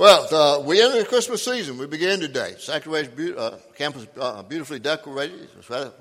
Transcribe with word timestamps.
Well, 0.00 0.34
uh, 0.34 0.62
we 0.62 0.80
enter 0.80 0.98
the 0.98 1.04
Christmas 1.04 1.44
season. 1.44 1.76
We 1.76 1.86
begin 1.86 2.20
today. 2.20 2.54
Sanctuary 2.58 3.34
uh, 3.36 3.58
campus 3.74 4.06
uh, 4.18 4.42
beautifully 4.42 4.78
decorated. 4.78 5.50
It's 5.58 5.68
a 5.68 5.92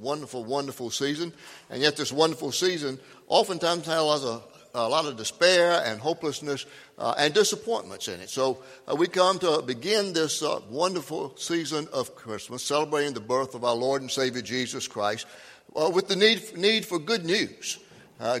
wonderful, 0.00 0.44
wonderful 0.44 0.88
season. 0.90 1.32
And 1.68 1.82
yet, 1.82 1.96
this 1.96 2.12
wonderful 2.12 2.52
season 2.52 2.96
oftentimes 3.26 3.86
has 3.86 4.24
a, 4.24 4.40
a 4.76 4.88
lot 4.88 5.06
of 5.06 5.16
despair 5.16 5.82
and 5.84 6.00
hopelessness 6.00 6.64
uh, 6.96 7.16
and 7.18 7.34
disappointments 7.34 8.06
in 8.06 8.20
it. 8.20 8.30
So, 8.30 8.62
uh, 8.86 8.94
we 8.94 9.08
come 9.08 9.40
to 9.40 9.62
begin 9.62 10.12
this 10.12 10.40
uh, 10.40 10.60
wonderful 10.70 11.36
season 11.36 11.88
of 11.92 12.14
Christmas, 12.14 12.62
celebrating 12.62 13.14
the 13.14 13.20
birth 13.20 13.56
of 13.56 13.64
our 13.64 13.74
Lord 13.74 14.00
and 14.00 14.08
Savior 14.12 14.42
Jesus 14.42 14.86
Christ, 14.86 15.26
with 15.74 16.06
the 16.06 16.14
need, 16.14 16.56
need 16.56 16.86
for 16.86 17.00
good 17.00 17.24
news. 17.24 17.80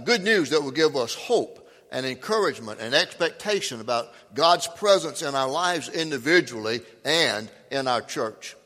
good 0.04 0.22
news 0.22 0.50
that 0.50 0.62
will 0.62 0.70
give 0.70 0.94
us 0.94 1.16
hope 1.16 1.63
and 1.94 2.04
encouragement 2.04 2.80
and 2.80 2.92
expectation 2.92 3.80
about 3.80 4.12
God's 4.34 4.66
presence 4.66 5.22
in 5.22 5.36
our 5.36 5.48
lives 5.48 5.88
individually 5.88 6.80
and 7.04 7.48
in 7.70 7.86
our 7.86 8.00
church. 8.00 8.56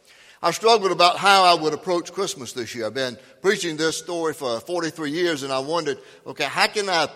I 0.42 0.50
struggled 0.50 0.92
about 0.92 1.18
how 1.18 1.44
I 1.44 1.60
would 1.60 1.74
approach 1.74 2.10
Christmas 2.10 2.54
this 2.54 2.74
year. 2.74 2.86
I've 2.86 2.94
been 2.94 3.18
preaching 3.42 3.76
this 3.76 3.98
story 3.98 4.32
for 4.32 4.58
43 4.60 5.10
years 5.10 5.42
and 5.42 5.52
I 5.52 5.58
wondered, 5.58 5.98
okay, 6.26 6.44
how 6.44 6.68
can 6.68 6.88
I, 6.88 7.08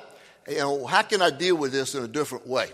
you 0.47 0.59
know, 0.59 0.87
how 0.87 1.01
can 1.01 1.23
I 1.23 1.31
deal 1.31 1.57
with 1.57 1.73
this 1.73 1.95
in 1.95 2.05
a 2.05 2.09
different 2.09 2.47
way? 2.47 2.69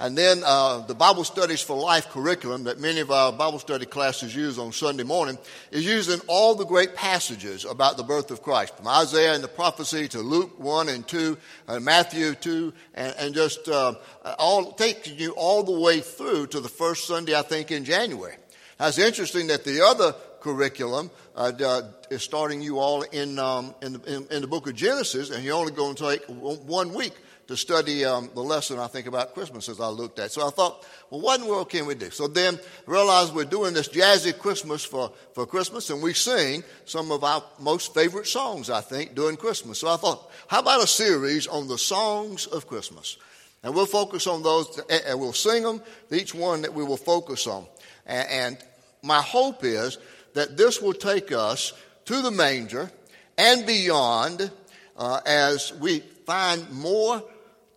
And 0.00 0.16
then 0.16 0.40
uh, 0.46 0.78
the 0.86 0.94
Bible 0.94 1.24
Studies 1.24 1.60
for 1.60 1.76
Life 1.76 2.08
curriculum 2.08 2.64
that 2.64 2.80
many 2.80 3.00
of 3.00 3.10
our 3.10 3.30
Bible 3.30 3.58
study 3.58 3.84
classes 3.84 4.34
use 4.34 4.58
on 4.58 4.72
Sunday 4.72 5.02
morning 5.02 5.36
is 5.70 5.84
using 5.84 6.22
all 6.26 6.54
the 6.54 6.64
great 6.64 6.94
passages 6.94 7.66
about 7.66 7.98
the 7.98 8.02
birth 8.02 8.30
of 8.30 8.42
Christ, 8.42 8.78
from 8.78 8.88
Isaiah 8.88 9.34
and 9.34 9.44
the 9.44 9.48
prophecy 9.48 10.08
to 10.08 10.20
Luke 10.20 10.58
1 10.58 10.88
and 10.88 11.06
2, 11.06 11.36
and 11.68 11.84
Matthew 11.84 12.34
2, 12.34 12.72
and, 12.94 13.14
and 13.18 13.34
just 13.34 13.68
uh, 13.68 13.92
all 14.38 14.72
taking 14.72 15.18
you 15.18 15.32
all 15.32 15.64
the 15.64 15.78
way 15.78 16.00
through 16.00 16.46
to 16.46 16.60
the 16.60 16.68
first 16.70 17.06
Sunday, 17.06 17.38
I 17.38 17.42
think, 17.42 17.70
in 17.70 17.84
January. 17.84 18.36
Now, 18.78 18.88
it's 18.88 18.96
interesting 18.96 19.48
that 19.48 19.64
the 19.64 19.82
other 19.82 20.14
curriculum 20.40 21.10
uh, 21.36 21.82
is 22.10 22.22
starting 22.22 22.62
you 22.62 22.78
all 22.78 23.02
in, 23.02 23.38
um, 23.38 23.74
in, 23.82 24.00
in, 24.06 24.26
in 24.30 24.40
the 24.40 24.48
book 24.48 24.66
of 24.66 24.74
Genesis, 24.74 25.28
and 25.28 25.44
you're 25.44 25.56
only 25.56 25.72
going 25.72 25.94
to 25.96 26.16
take 26.16 26.24
one 26.24 26.94
week 26.94 27.12
to 27.50 27.56
study 27.56 28.04
um, 28.04 28.30
the 28.32 28.40
lesson 28.40 28.78
I 28.78 28.86
think 28.86 29.08
about 29.08 29.34
Christmas 29.34 29.68
as 29.68 29.80
I 29.80 29.88
looked 29.88 30.20
at. 30.20 30.30
So 30.30 30.46
I 30.46 30.50
thought, 30.50 30.86
well, 31.10 31.20
what 31.20 31.40
in 31.40 31.46
the 31.46 31.50
world 31.52 31.68
can 31.68 31.84
we 31.84 31.96
do? 31.96 32.08
So 32.10 32.28
then 32.28 32.60
realized 32.86 33.34
we're 33.34 33.44
doing 33.44 33.74
this 33.74 33.88
jazzy 33.88 34.38
Christmas 34.38 34.84
for, 34.84 35.12
for 35.34 35.46
Christmas, 35.46 35.90
and 35.90 36.00
we 36.00 36.14
sing 36.14 36.62
some 36.84 37.10
of 37.10 37.24
our 37.24 37.42
most 37.58 37.92
favorite 37.92 38.28
songs, 38.28 38.70
I 38.70 38.80
think, 38.80 39.16
during 39.16 39.36
Christmas. 39.36 39.80
So 39.80 39.88
I 39.88 39.96
thought, 39.96 40.30
how 40.46 40.60
about 40.60 40.84
a 40.84 40.86
series 40.86 41.48
on 41.48 41.66
the 41.66 41.76
songs 41.76 42.46
of 42.46 42.68
Christmas? 42.68 43.16
And 43.64 43.74
we'll 43.74 43.86
focus 43.86 44.28
on 44.28 44.44
those, 44.44 44.80
and 44.88 45.18
we'll 45.18 45.32
sing 45.32 45.64
them, 45.64 45.82
each 46.12 46.32
one 46.32 46.62
that 46.62 46.72
we 46.72 46.84
will 46.84 46.96
focus 46.96 47.48
on. 47.48 47.66
And 48.06 48.58
my 49.02 49.22
hope 49.22 49.64
is 49.64 49.98
that 50.34 50.56
this 50.56 50.80
will 50.80 50.94
take 50.94 51.32
us 51.32 51.72
to 52.04 52.22
the 52.22 52.30
manger 52.30 52.92
and 53.36 53.66
beyond 53.66 54.52
uh, 54.96 55.20
as 55.26 55.74
we 55.80 55.98
find 55.98 56.70
more 56.70 57.20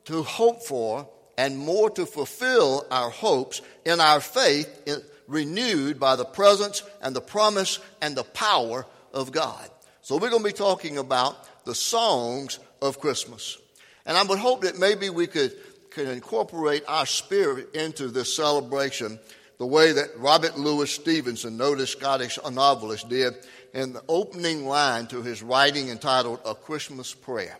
to 0.05 0.23
hope 0.23 0.63
for 0.63 1.07
and 1.37 1.57
more 1.57 1.89
to 1.91 2.05
fulfill 2.05 2.85
our 2.91 3.09
hopes 3.09 3.61
in 3.85 3.99
our 3.99 4.19
faith 4.19 4.81
in, 4.85 5.01
renewed 5.27 5.99
by 5.99 6.15
the 6.15 6.25
presence 6.25 6.83
and 7.01 7.15
the 7.15 7.21
promise 7.21 7.79
and 8.01 8.15
the 8.15 8.23
power 8.23 8.85
of 9.13 9.31
God. 9.31 9.69
So 10.01 10.17
we're 10.17 10.29
going 10.29 10.43
to 10.43 10.49
be 10.49 10.53
talking 10.53 10.97
about 10.97 11.65
the 11.65 11.75
songs 11.75 12.59
of 12.81 12.99
Christmas. 12.99 13.57
And 14.05 14.17
I 14.17 14.23
would 14.23 14.39
hope 14.39 14.61
that 14.61 14.77
maybe 14.77 15.09
we 15.09 15.27
could, 15.27 15.55
could 15.89 16.09
incorporate 16.09 16.83
our 16.87 17.05
spirit 17.05 17.73
into 17.75 18.09
this 18.09 18.35
celebration 18.35 19.19
the 19.59 19.65
way 19.65 19.93
that 19.93 20.17
Robert 20.17 20.57
Louis 20.57 20.91
Stevenson, 20.91 21.55
noted 21.55 21.87
Scottish 21.87 22.37
novelist, 22.51 23.07
did 23.07 23.33
in 23.73 23.93
the 23.93 24.03
opening 24.09 24.65
line 24.65 25.07
to 25.07 25.21
his 25.21 25.41
writing 25.41 25.89
entitled 25.89 26.39
A 26.45 26.53
Christmas 26.53 27.13
Prayer. 27.13 27.57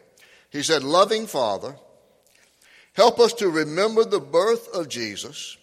He 0.50 0.64
said, 0.64 0.84
Loving 0.84 1.28
Father, 1.28 1.76
Help 2.94 3.20
us 3.20 3.34
to 3.34 3.50
remember 3.50 4.04
the 4.04 4.20
birth 4.20 4.68
of 4.74 4.88
Jesus 4.88 5.58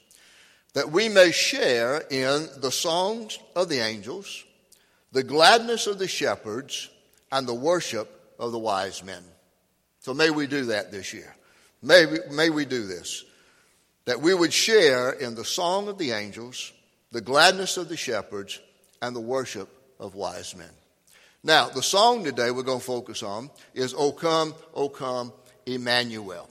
that 0.75 0.91
we 0.91 1.09
may 1.09 1.31
share 1.31 1.99
in 2.11 2.49
the 2.59 2.71
songs 2.71 3.39
of 3.57 3.69
the 3.69 3.81
angels, 3.81 4.45
the 5.13 5.23
gladness 5.23 5.87
of 5.87 5.99
the 5.99 6.09
shepherds, 6.09 6.89
and 7.33 7.47
the 7.47 7.55
worship 7.55 8.09
of 8.39 8.53
the 8.53 8.59
wise 8.59 9.05
men. 9.05 9.23
So 10.01 10.15
may 10.15 10.31
we 10.31 10.47
do 10.47 10.67
that 10.67 10.91
this 10.91 11.13
year. 11.13 11.35
May 11.83 12.07
we, 12.07 12.19
may 12.31 12.51
we 12.51 12.65
do 12.65 12.87
this. 12.87 13.25
That 14.07 14.21
we 14.21 14.35
would 14.35 14.53
share 14.53 15.11
in 15.11 15.35
the 15.35 15.45
song 15.45 15.89
of 15.89 15.99
the 15.99 16.13
angels, 16.13 16.73
the 17.13 17.21
gladness 17.21 17.77
of 17.77 17.89
the 17.89 17.97
shepherds, 17.97 18.61
and 19.03 19.15
the 19.15 19.21
worship 19.21 19.69
of 19.99 20.15
wise 20.15 20.57
men. 20.57 20.71
Now, 21.43 21.69
the 21.69 21.83
song 21.83 22.25
today 22.25 22.51
we're 22.51 22.63
going 22.63 22.81
to 22.81 22.85
focus 22.85 23.23
on 23.23 23.51
is 23.75 23.95
O 23.95 24.13
Come, 24.13 24.55
O 24.75 24.89
Come, 24.89 25.33
Emmanuel. 25.67 26.49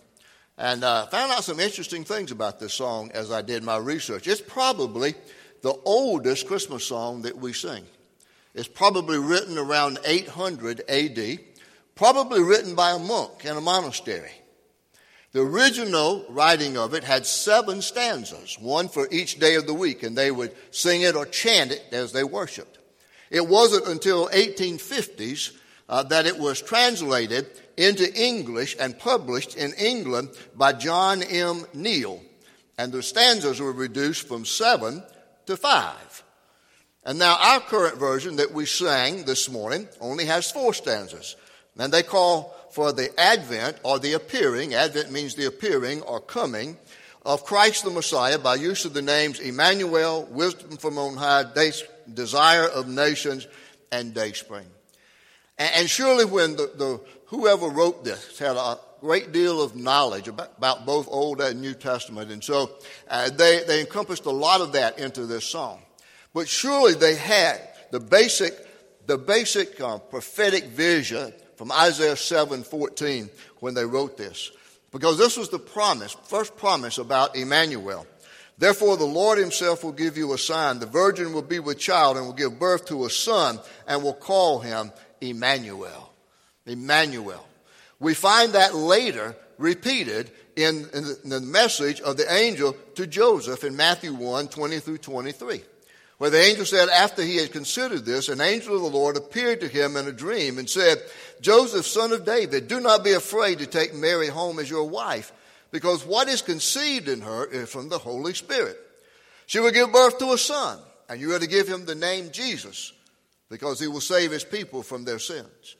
And 0.60 0.84
uh, 0.84 1.06
found 1.06 1.32
out 1.32 1.46
some 1.46 1.62
interesting 1.62 2.04
things 2.04 2.32
about 2.32 2.60
this 2.60 2.74
song 2.74 3.12
as 3.14 3.32
I 3.32 3.42
did 3.42 3.64
my 3.64 3.78
research. 3.78 4.28
It's 4.28 4.42
probably 4.42 5.16
the 5.62 5.74
oldest 5.86 6.48
Christmas 6.48 6.84
song 6.84 7.22
that 7.22 7.38
we 7.38 7.54
sing. 7.54 7.86
It's 8.54 8.68
probably 8.68 9.20
written 9.20 9.58
around 9.58 10.00
800 10.04 10.82
AD, 10.90 11.40
probably 11.96 12.44
written 12.44 12.76
by 12.76 12.92
a 12.92 13.00
monk 13.00 13.46
in 13.46 13.56
a 13.56 13.62
monastery. 13.62 14.34
The 15.32 15.42
original 15.42 16.26
writing 16.28 16.76
of 16.76 16.94
it 16.94 17.06
had 17.06 17.26
seven 17.26 17.82
stanzas, 17.82 18.58
one 18.60 18.90
for 18.90 19.08
each 19.12 19.40
day 19.40 19.56
of 19.56 19.66
the 19.66 19.74
week, 19.74 20.04
and 20.04 20.18
they 20.18 20.30
would 20.30 20.54
sing 20.72 21.04
it 21.04 21.16
or 21.16 21.26
chant 21.26 21.72
it 21.72 21.84
as 21.94 22.12
they 22.12 22.26
worshiped. 22.26 22.80
It 23.30 23.48
wasn't 23.48 23.88
until 23.88 24.28
1850s 24.28 25.56
uh, 25.88 26.04
that 26.04 26.26
it 26.26 26.38
was 26.38 26.62
translated 26.62 27.48
into 27.80 28.14
English 28.14 28.76
and 28.78 29.00
published 29.00 29.56
in 29.56 29.72
England 29.74 30.30
by 30.54 30.74
John 30.74 31.24
M. 31.24 31.66
Neale. 31.74 32.22
And 32.78 32.92
the 32.92 33.02
stanzas 33.02 33.62
were 33.62 33.72
reduced 33.72 34.28
from 34.28 34.44
seven 34.44 35.02
to 35.46 35.56
five. 35.56 36.24
And 37.06 37.18
now 37.18 37.38
our 37.40 37.62
current 37.62 37.98
version 37.98 38.36
that 38.36 38.52
we 38.52 38.66
sang 38.66 39.24
this 39.24 39.50
morning 39.50 39.88
only 40.02 40.26
has 40.26 40.52
four 40.52 40.74
stanzas. 40.74 41.38
And 41.78 41.94
they 41.94 42.04
call 42.04 42.54
for 42.72 42.92
the 42.92 43.18
advent 43.18 43.78
or 43.84 43.98
the 43.98 44.14
appearing, 44.14 44.74
advent 44.74 45.12
means 45.12 45.36
the 45.36 45.46
appearing 45.46 46.02
or 46.02 46.20
coming, 46.20 46.78
of 47.26 47.46
Christ 47.46 47.86
the 47.86 47.92
Messiah 47.92 48.40
by 48.40 48.56
use 48.56 48.84
of 48.84 48.94
the 48.94 49.02
names 49.02 49.40
Emmanuel, 49.40 50.28
Wisdom 50.30 50.76
from 50.76 50.98
on 50.98 51.16
high, 51.16 51.46
Desire 52.14 52.68
of 52.68 52.90
Nations, 52.90 53.48
and 53.90 54.14
Dayspring. 54.14 54.68
And 55.58 55.90
surely 55.90 56.24
when 56.24 56.56
the, 56.56 56.72
the, 56.76 57.02
whoever 57.30 57.68
wrote 57.68 58.04
this 58.04 58.38
had 58.38 58.56
a 58.56 58.78
great 59.00 59.32
deal 59.32 59.62
of 59.62 59.76
knowledge 59.76 60.28
about, 60.28 60.52
about 60.58 60.86
both 60.86 61.08
Old 61.10 61.42
and 61.42 61.62
New 61.62 61.74
Testament. 61.74 62.32
And 62.32 62.44
so 62.44 62.72
uh, 63.10 63.30
they, 63.30 63.64
they 63.66 63.80
encompassed 63.80 64.26
a 64.26 64.32
lot 64.32 64.62
of 64.62 64.74
that 64.74 65.00
into 65.00 65.26
this 65.26 65.46
song. 65.46 65.82
But 66.34 66.48
surely 66.48 66.94
they 66.94 67.16
had 67.16 67.62
the 67.92 68.00
basic, 68.00 68.54
the 69.08 69.18
basic 69.18 69.80
uh, 69.80 70.00
prophetic 70.00 70.66
vision 70.66 71.34
from 71.56 71.72
Isaiah 71.72 72.16
7 72.16 72.64
14 72.64 73.30
when 73.60 73.74
they 73.74 73.86
wrote 73.86 74.18
this. 74.18 74.52
Because 74.92 75.18
this 75.18 75.38
was 75.38 75.50
the 75.50 75.60
promise, 75.60 76.16
first 76.26 76.58
promise 76.58 76.98
about 76.98 77.36
Emmanuel. 77.36 78.08
Therefore, 78.58 78.98
the 78.98 79.06
Lord 79.06 79.38
himself 79.38 79.84
will 79.84 79.94
give 79.94 80.18
you 80.18 80.34
a 80.34 80.38
sign. 80.38 80.80
The 80.80 80.86
virgin 80.86 81.32
will 81.32 81.44
be 81.44 81.60
with 81.60 81.80
child 81.80 82.18
and 82.18 82.26
will 82.26 82.34
give 82.34 82.60
birth 82.60 82.88
to 82.88 83.06
a 83.06 83.10
son 83.10 83.60
and 83.88 84.04
will 84.04 84.14
call 84.14 84.60
him 84.60 84.92
Emmanuel. 85.22 86.09
Emmanuel. 86.70 87.46
We 88.00 88.14
find 88.14 88.54
that 88.54 88.76
later 88.76 89.36
repeated 89.58 90.32
in, 90.56 90.88
in, 90.94 91.30
the, 91.30 91.42
message 91.42 92.00
of 92.02 92.18
the 92.18 92.32
angel 92.34 92.76
to 92.96 93.06
Joseph 93.08 93.64
in 93.64 93.76
Matthew 93.76 94.14
1 94.14 94.48
20 94.48 94.80
through 94.80 94.98
23, 95.00 95.62
where 96.18 96.30
the 96.30 96.42
angel 96.42 96.66
said, 96.66 96.90
after 96.90 97.22
he 97.22 97.38
had 97.38 97.52
considered 97.52 98.06
this, 98.06 98.30
an 98.30 98.42
angel 98.42 98.76
of 98.76 98.82
the 98.82 98.98
Lord 98.98 99.18
appeared 99.18 99.62
to 99.62 99.68
him 99.68 99.98
in 99.98 100.08
a 100.08 100.14
dream 100.14 100.58
and 100.58 100.70
said, 100.70 100.98
Joseph, 101.42 101.86
son 101.86 102.12
of 102.12 102.26
David, 102.26 102.68
do 102.68 102.80
not 102.80 103.04
be 103.04 103.14
afraid 103.14 103.60
to 103.60 103.66
take 103.66 103.94
Mary 103.94 104.28
home 104.28 104.60
as 104.60 104.70
your 104.70 104.88
wife, 104.88 105.34
because 105.72 106.06
what 106.06 106.28
is 106.28 106.42
conceived 106.42 107.10
in 107.10 107.22
her 107.22 107.46
is 107.46 107.70
from 107.70 107.90
the 107.90 108.00
Holy 108.00 108.34
Spirit. 108.34 108.78
She 109.46 109.60
will 109.60 109.72
give 109.72 109.92
birth 109.92 110.20
to 110.20 110.34
a 110.34 110.38
son, 110.38 110.80
and 111.10 111.20
you 111.20 111.34
are 111.34 111.40
to 111.40 111.48
give 111.48 111.68
him 111.68 111.86
the 111.86 111.96
name 111.96 112.32
Jesus 112.32 112.94
because 113.50 113.80
he 113.80 113.88
will 113.88 114.02
save 114.02 114.32
his 114.32 114.44
people 114.44 114.84
from 114.84 115.04
their 115.04 115.20
sins. 115.20 115.76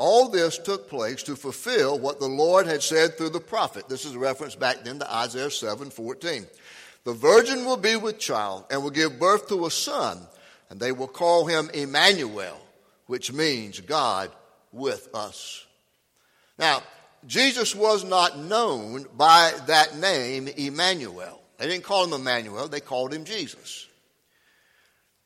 All 0.00 0.30
this 0.30 0.56
took 0.56 0.88
place 0.88 1.22
to 1.24 1.36
fulfill 1.36 1.98
what 1.98 2.20
the 2.20 2.26
Lord 2.26 2.66
had 2.66 2.82
said 2.82 3.18
through 3.18 3.28
the 3.28 3.38
prophet. 3.38 3.86
This 3.86 4.06
is 4.06 4.14
a 4.14 4.18
reference 4.18 4.54
back 4.54 4.82
then 4.82 4.98
to 4.98 5.14
Isaiah 5.14 5.50
7:14. 5.50 6.48
The 7.04 7.12
virgin 7.12 7.66
will 7.66 7.76
be 7.76 7.96
with 7.96 8.18
child 8.18 8.64
and 8.70 8.82
will 8.82 8.88
give 8.88 9.18
birth 9.18 9.48
to 9.48 9.66
a 9.66 9.70
son, 9.70 10.26
and 10.70 10.80
they 10.80 10.90
will 10.90 11.06
call 11.06 11.44
him 11.44 11.68
Emmanuel, 11.74 12.58
which 13.08 13.30
means 13.30 13.80
God 13.80 14.32
with 14.72 15.14
us. 15.14 15.66
Now, 16.58 16.82
Jesus 17.26 17.74
was 17.74 18.02
not 18.02 18.38
known 18.38 19.06
by 19.18 19.52
that 19.66 19.96
name, 19.96 20.48
Emmanuel. 20.48 21.42
They 21.58 21.66
didn't 21.66 21.84
call 21.84 22.04
him 22.04 22.14
Emmanuel, 22.14 22.68
they 22.68 22.80
called 22.80 23.12
him 23.12 23.26
Jesus. 23.26 23.86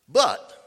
But 0.08 0.63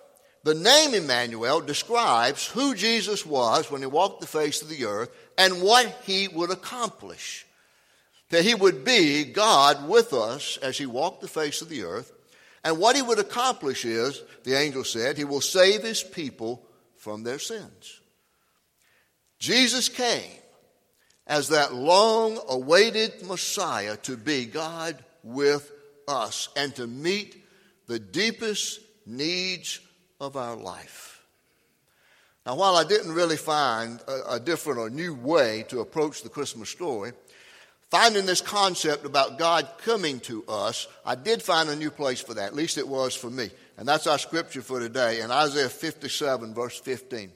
the 0.48 0.56
name 0.56 0.94
Emmanuel 0.94 1.60
describes 1.60 2.48
who 2.48 2.74
Jesus 2.74 3.26
was 3.26 3.70
when 3.70 3.82
he 3.82 3.88
walked 3.88 4.22
the 4.22 4.28
face 4.28 4.62
of 4.62 4.70
the 4.70 4.86
earth 4.86 5.10
and 5.38 5.62
what 5.62 5.86
he 6.06 6.30
would 6.30 6.52
accomplish. 6.52 7.46
That 8.30 8.46
he 8.46 8.56
would 8.56 8.86
be 8.86 9.26
God 9.26 9.90
with 9.90 10.14
us 10.14 10.56
as 10.64 10.78
he 10.78 10.86
walked 10.86 11.20
the 11.20 11.28
face 11.28 11.62
of 11.62 11.68
the 11.68 11.84
earth. 11.84 12.14
And 12.64 12.78
what 12.78 12.96
he 12.96 13.02
would 13.02 13.20
accomplish 13.20 13.84
is, 13.84 14.24
the 14.46 14.54
angel 14.54 14.86
said, 14.86 15.18
he 15.18 15.26
will 15.26 15.42
save 15.42 15.84
his 15.84 16.02
people 16.02 16.66
from 16.96 17.24
their 17.24 17.40
sins. 17.40 18.00
Jesus 19.40 19.90
came 19.90 20.32
as 21.28 21.50
that 21.50 21.74
long 21.74 22.40
awaited 22.48 23.28
Messiah 23.28 23.98
to 23.98 24.16
be 24.16 24.46
God 24.46 24.98
with 25.24 25.70
us 26.08 26.48
and 26.56 26.74
to 26.76 26.88
meet 26.88 27.44
the 27.88 28.00
deepest 28.00 28.80
needs 29.06 29.82
of 30.20 30.36
our 30.36 30.56
life. 30.56 31.26
Now, 32.46 32.56
while 32.56 32.76
I 32.76 32.86
didn't 32.86 33.12
really 33.12 33.38
find 33.38 34.00
a, 34.08 34.36
a, 34.36 34.40
different 34.40 34.80
or 34.80 34.90
new 34.90 35.14
way 35.14 35.66
to 35.68 35.82
approach 35.82 36.24
the 36.24 36.30
Christmas 36.30 36.70
story, 36.70 37.12
finding 37.92 38.26
this 38.26 38.40
concept 38.40 39.06
about 39.06 39.38
God 39.38 39.68
coming 39.80 40.22
to 40.22 40.46
us, 40.48 40.88
I 41.06 41.16
did 41.16 41.42
find 41.42 41.70
a 41.70 41.76
new 41.76 41.92
place 41.92 42.22
for 42.22 42.34
that. 42.36 42.46
At 42.46 42.56
least 42.56 42.78
it 42.78 42.88
was 42.88 43.14
for 43.14 43.30
me. 43.30 43.50
And 43.78 43.86
that's 43.86 44.08
our 44.08 44.18
scripture 44.18 44.62
for 44.62 44.80
today 44.80 45.20
in 45.20 45.30
Isaiah 45.30 45.68
57, 45.68 46.54
verse 46.54 46.80
15. 46.80 47.32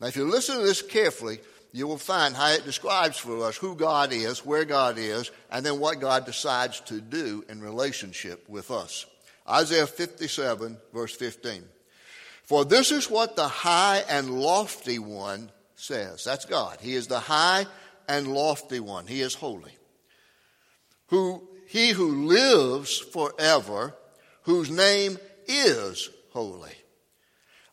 Now, 0.00 0.08
if 0.08 0.16
you 0.16 0.24
listen 0.24 0.56
to 0.58 0.64
this 0.64 0.82
carefully, 0.82 1.38
you 1.72 1.86
will 1.86 1.96
find 1.96 2.34
how 2.34 2.50
it 2.50 2.64
describes 2.64 3.18
for 3.18 3.44
us 3.46 3.56
who 3.56 3.76
God 3.76 4.12
is, 4.12 4.44
where 4.44 4.64
God 4.64 4.98
is, 4.98 5.30
and 5.50 5.64
then 5.64 5.78
what 5.78 6.00
God 6.00 6.26
decides 6.26 6.80
to 6.80 7.00
do 7.00 7.44
in 7.48 7.60
relationship 7.62 8.48
with 8.48 8.72
us. 8.72 9.06
Isaiah 9.48 9.86
57, 9.86 10.76
verse 10.92 11.14
15. 11.14 11.62
For 12.52 12.66
this 12.66 12.92
is 12.92 13.08
what 13.08 13.34
the 13.34 13.48
high 13.48 14.04
and 14.10 14.38
lofty 14.42 14.98
one 14.98 15.50
says. 15.74 16.22
That's 16.22 16.44
God. 16.44 16.76
He 16.82 16.94
is 16.94 17.06
the 17.06 17.18
high 17.18 17.64
and 18.06 18.28
lofty 18.28 18.78
one. 18.78 19.06
He 19.06 19.22
is 19.22 19.34
holy. 19.34 19.72
Who, 21.06 21.48
he 21.66 21.92
who 21.92 22.26
lives 22.26 22.98
forever, 22.98 23.94
whose 24.42 24.70
name 24.70 25.16
is 25.46 26.10
holy. 26.34 26.74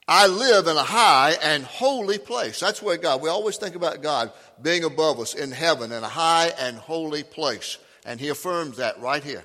I 0.07 0.27
live 0.27 0.67
in 0.67 0.77
a 0.77 0.83
high 0.83 1.35
and 1.43 1.65
holy 1.65 2.17
place. 2.17 2.61
That's 2.61 2.81
where 2.81 2.95
God, 2.95 3.21
we 3.21 3.27
always 3.27 3.57
think 3.57 3.75
about 3.75 4.01
God 4.01 4.31
being 4.61 4.85
above 4.85 5.19
us 5.19 5.33
in 5.33 5.51
heaven 5.51 5.91
in 5.91 6.05
a 6.05 6.07
high 6.07 6.53
and 6.57 6.77
holy 6.77 7.23
place. 7.23 7.79
And 8.05 8.17
he 8.17 8.29
affirms 8.29 8.77
that 8.77 8.97
right 9.01 9.25
here. 9.25 9.43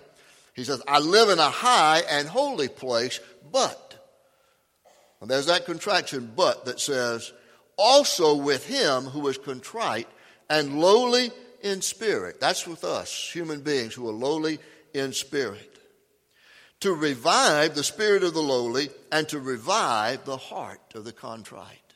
He 0.54 0.62
says, 0.62 0.80
I 0.86 1.00
live 1.00 1.28
in 1.28 1.40
a 1.40 1.50
high 1.50 2.04
and 2.08 2.28
holy 2.28 2.68
place, 2.68 3.18
but 3.50 3.83
and 5.24 5.30
there's 5.30 5.46
that 5.46 5.64
contraction, 5.64 6.30
but, 6.36 6.66
that 6.66 6.78
says, 6.78 7.32
also 7.78 8.36
with 8.36 8.66
him 8.66 9.04
who 9.04 9.26
is 9.28 9.38
contrite 9.38 10.06
and 10.50 10.78
lowly 10.78 11.30
in 11.62 11.80
spirit. 11.80 12.40
That's 12.40 12.66
with 12.66 12.84
us, 12.84 13.30
human 13.32 13.62
beings 13.62 13.94
who 13.94 14.06
are 14.06 14.12
lowly 14.12 14.58
in 14.92 15.14
spirit. 15.14 15.78
To 16.80 16.92
revive 16.92 17.74
the 17.74 17.82
spirit 17.82 18.22
of 18.22 18.34
the 18.34 18.42
lowly 18.42 18.90
and 19.10 19.26
to 19.30 19.40
revive 19.40 20.26
the 20.26 20.36
heart 20.36 20.92
of 20.94 21.06
the 21.06 21.12
contrite. 21.12 21.94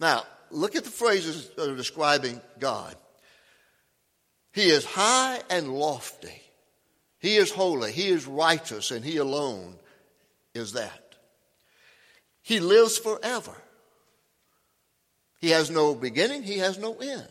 Now, 0.00 0.24
look 0.50 0.74
at 0.74 0.84
the 0.84 0.90
phrases 0.90 1.50
that 1.58 1.68
are 1.68 1.76
describing 1.76 2.40
God. 2.58 2.96
He 4.54 4.70
is 4.70 4.86
high 4.86 5.42
and 5.50 5.68
lofty. 5.68 6.40
He 7.18 7.36
is 7.36 7.50
holy. 7.50 7.92
He 7.92 8.08
is 8.08 8.26
righteous, 8.26 8.90
and 8.90 9.04
He 9.04 9.18
alone 9.18 9.76
is 10.54 10.72
that. 10.72 11.05
He 12.46 12.60
lives 12.60 12.96
forever. 12.96 13.56
He 15.40 15.50
has 15.50 15.68
no 15.68 15.96
beginning, 15.96 16.44
he 16.44 16.58
has 16.58 16.78
no 16.78 16.94
end. 16.94 17.26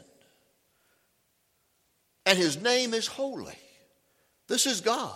And 2.26 2.38
his 2.38 2.62
name 2.62 2.94
is 2.94 3.08
holy. 3.08 3.56
This 4.50 4.66
is 4.66 4.82
God. 4.82 5.16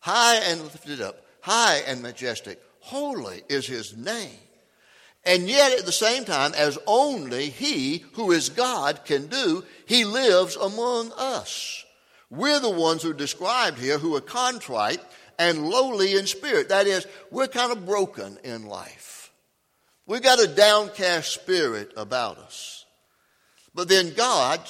High 0.00 0.36
and 0.36 0.60
lifted 0.60 1.00
up, 1.00 1.24
high 1.40 1.78
and 1.86 2.02
majestic. 2.02 2.60
Holy 2.80 3.42
is 3.48 3.66
his 3.66 3.96
name. 3.96 4.36
And 5.24 5.48
yet, 5.48 5.78
at 5.78 5.86
the 5.86 5.92
same 5.92 6.26
time, 6.26 6.52
as 6.54 6.78
only 6.86 7.48
he 7.48 8.04
who 8.12 8.32
is 8.32 8.50
God 8.50 9.06
can 9.06 9.28
do, 9.28 9.64
he 9.86 10.04
lives 10.04 10.56
among 10.56 11.10
us. 11.16 11.86
We're 12.28 12.60
the 12.60 12.68
ones 12.68 13.02
who 13.02 13.12
are 13.12 13.14
described 13.14 13.78
here 13.78 13.96
who 13.96 14.14
are 14.14 14.20
contrite 14.20 15.00
and 15.40 15.70
lowly 15.70 16.16
in 16.16 16.26
spirit. 16.26 16.68
That 16.68 16.86
is, 16.86 17.06
we're 17.30 17.48
kind 17.48 17.72
of 17.72 17.86
broken 17.86 18.38
in 18.44 18.66
life. 18.66 19.32
We've 20.06 20.22
got 20.22 20.38
a 20.38 20.46
downcast 20.46 21.32
spirit 21.32 21.92
about 21.96 22.36
us. 22.36 22.84
But 23.74 23.88
then 23.88 24.12
God 24.12 24.60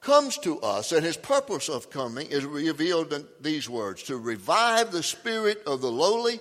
comes 0.00 0.38
to 0.38 0.58
us, 0.60 0.92
and 0.92 1.04
his 1.04 1.18
purpose 1.18 1.68
of 1.68 1.90
coming 1.90 2.28
is 2.28 2.46
revealed 2.46 3.12
in 3.12 3.26
these 3.42 3.68
words 3.68 4.04
to 4.04 4.16
revive 4.16 4.90
the 4.90 5.02
spirit 5.02 5.62
of 5.66 5.82
the 5.82 5.90
lowly 5.90 6.40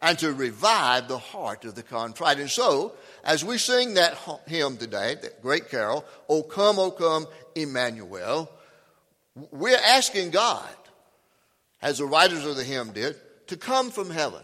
and 0.00 0.18
to 0.20 0.32
revive 0.32 1.06
the 1.06 1.18
heart 1.18 1.66
of 1.66 1.74
the 1.74 1.82
contrite. 1.82 2.38
And 2.38 2.50
so, 2.50 2.94
as 3.22 3.44
we 3.44 3.58
sing 3.58 3.94
that 3.94 4.16
hymn 4.46 4.78
today, 4.78 5.16
that 5.20 5.42
great 5.42 5.68
carol, 5.68 6.06
O 6.28 6.42
come, 6.42 6.78
O 6.78 6.90
come, 6.90 7.26
Emmanuel, 7.54 8.50
we're 9.50 9.76
asking 9.76 10.30
God 10.30 10.74
as 11.84 11.98
the 11.98 12.06
writers 12.06 12.46
of 12.46 12.56
the 12.56 12.64
hymn 12.64 12.92
did, 12.92 13.14
to 13.46 13.58
come 13.58 13.90
from 13.90 14.08
heaven. 14.08 14.42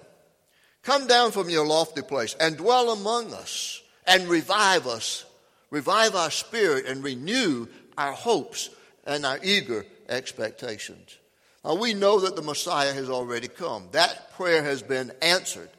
Come 0.83 1.07
down 1.07 1.33
from 1.33 1.49
your 1.49 1.67
lofty 1.67 2.03
place 2.03 2.37
and 2.39 2.59
dwell 2.59 2.93
among 2.93 3.33
us 3.33 3.83
and 4.07 4.29
revive 4.29 4.87
us, 4.87 5.25
revive 5.71 6.15
our 6.15 6.31
spirit 6.31 6.85
and 6.85 7.03
renew 7.03 7.67
our 7.97 8.13
hopes 8.13 8.69
and 9.07 9.25
our 9.25 9.39
eager 9.43 9.87
expectations. 10.11 11.17
Now, 11.65 11.77
we 11.77 11.95
know 11.95 12.21
that 12.21 12.37
the 12.37 12.43
Messiah 12.43 12.93
has 12.93 13.09
already 13.09 13.49
come. 13.49 13.89
That 13.93 14.33
prayer 14.35 14.63
has 14.63 14.83
been 14.83 15.11
answered. 15.23 15.71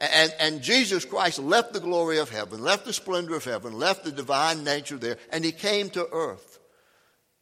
And, 0.00 0.34
and 0.38 0.62
Jesus 0.62 1.06
Christ 1.06 1.38
left 1.38 1.72
the 1.72 1.80
glory 1.80 2.18
of 2.18 2.28
heaven, 2.28 2.62
left 2.62 2.84
the 2.84 2.92
splendor 2.92 3.36
of 3.36 3.44
heaven, 3.44 3.72
left 3.72 4.04
the 4.04 4.12
divine 4.12 4.64
nature 4.64 4.98
there, 4.98 5.16
and 5.32 5.44
he 5.44 5.52
came 5.52 5.88
to 5.90 6.06
earth 6.12 6.58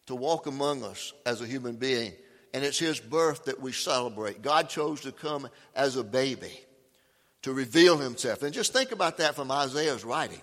to 0.06 0.14
walk 0.14 0.46
among 0.46 0.84
us 0.84 1.12
as 1.26 1.40
a 1.40 1.46
human 1.46 1.74
being 1.74 2.12
and 2.54 2.64
it's 2.64 2.78
his 2.78 3.00
birth 3.00 3.46
that 3.46 3.60
we 3.60 3.72
celebrate. 3.72 4.42
God 4.42 4.68
chose 4.68 5.00
to 5.02 5.12
come 5.12 5.48
as 5.74 5.96
a 5.96 6.04
baby 6.04 6.52
to 7.42 7.52
reveal 7.52 7.96
himself. 7.98 8.42
And 8.42 8.52
just 8.52 8.72
think 8.72 8.92
about 8.92 9.18
that 9.18 9.34
from 9.34 9.50
Isaiah's 9.50 10.04
writing. 10.04 10.40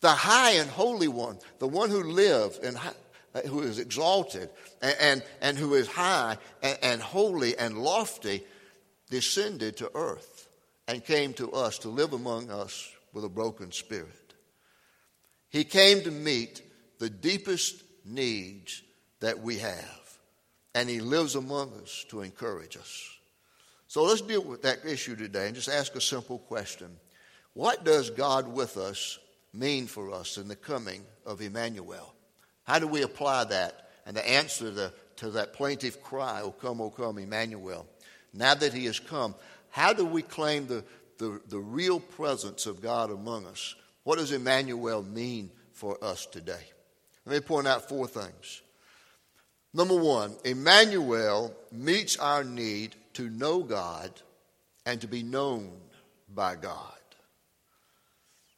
The 0.00 0.10
high 0.10 0.52
and 0.52 0.68
holy 0.68 1.08
one, 1.08 1.38
the 1.58 1.68
one 1.68 1.90
who 1.90 2.02
lives 2.02 2.58
and 2.58 2.76
uh, 3.34 3.40
who 3.42 3.62
is 3.62 3.78
exalted 3.78 4.50
and, 4.82 4.96
and, 5.00 5.22
and 5.40 5.58
who 5.58 5.74
is 5.74 5.88
high 5.88 6.36
and, 6.62 6.78
and 6.82 7.02
holy 7.02 7.56
and 7.56 7.78
lofty, 7.78 8.42
descended 9.08 9.76
to 9.76 9.90
earth 9.94 10.48
and 10.88 11.04
came 11.04 11.32
to 11.34 11.52
us 11.52 11.78
to 11.78 11.88
live 11.88 12.12
among 12.12 12.50
us 12.50 12.90
with 13.12 13.24
a 13.24 13.28
broken 13.28 13.72
spirit. 13.72 14.34
He 15.48 15.64
came 15.64 16.02
to 16.02 16.10
meet 16.10 16.62
the 16.98 17.08
deepest 17.08 17.82
needs 18.04 18.82
that 19.20 19.40
we 19.40 19.58
have 19.58 20.05
and 20.76 20.90
He 20.90 21.00
lives 21.00 21.36
among 21.36 21.72
us 21.82 22.04
to 22.10 22.20
encourage 22.20 22.76
us. 22.76 23.02
So 23.88 24.02
let's 24.02 24.20
deal 24.20 24.42
with 24.42 24.60
that 24.62 24.84
issue 24.84 25.16
today 25.16 25.46
and 25.46 25.54
just 25.54 25.70
ask 25.70 25.96
a 25.96 26.00
simple 26.02 26.38
question 26.38 26.94
What 27.54 27.82
does 27.82 28.10
God 28.10 28.46
with 28.46 28.76
us 28.76 29.18
mean 29.54 29.86
for 29.86 30.12
us 30.12 30.36
in 30.36 30.48
the 30.48 30.54
coming 30.54 31.02
of 31.24 31.40
Emmanuel? 31.40 32.14
How 32.64 32.78
do 32.78 32.86
we 32.86 33.02
apply 33.02 33.44
that? 33.44 33.88
And 34.04 34.14
the 34.14 34.28
answer 34.28 34.70
to, 34.70 34.92
to 35.16 35.30
that 35.30 35.54
plaintive 35.54 36.02
cry, 36.02 36.42
O 36.42 36.50
come, 36.50 36.82
O 36.82 36.90
come, 36.90 37.16
Emmanuel. 37.18 37.86
Now 38.34 38.54
that 38.54 38.74
He 38.74 38.84
has 38.84 39.00
come, 39.00 39.34
how 39.70 39.94
do 39.94 40.04
we 40.04 40.20
claim 40.20 40.66
the, 40.66 40.84
the, 41.16 41.40
the 41.48 41.58
real 41.58 42.00
presence 42.00 42.66
of 42.66 42.82
God 42.82 43.10
among 43.10 43.46
us? 43.46 43.74
What 44.04 44.18
does 44.18 44.30
Emmanuel 44.30 45.02
mean 45.02 45.50
for 45.72 45.96
us 46.04 46.26
today? 46.26 46.64
Let 47.24 47.32
me 47.32 47.40
point 47.40 47.66
out 47.66 47.88
four 47.88 48.06
things. 48.06 48.60
Number 49.74 49.96
one, 49.96 50.36
Emmanuel 50.44 51.54
meets 51.70 52.16
our 52.16 52.44
need 52.44 52.94
to 53.14 53.28
know 53.28 53.62
God 53.62 54.10
and 54.84 55.00
to 55.00 55.08
be 55.08 55.22
known 55.22 55.70
by 56.34 56.56
God. 56.56 56.92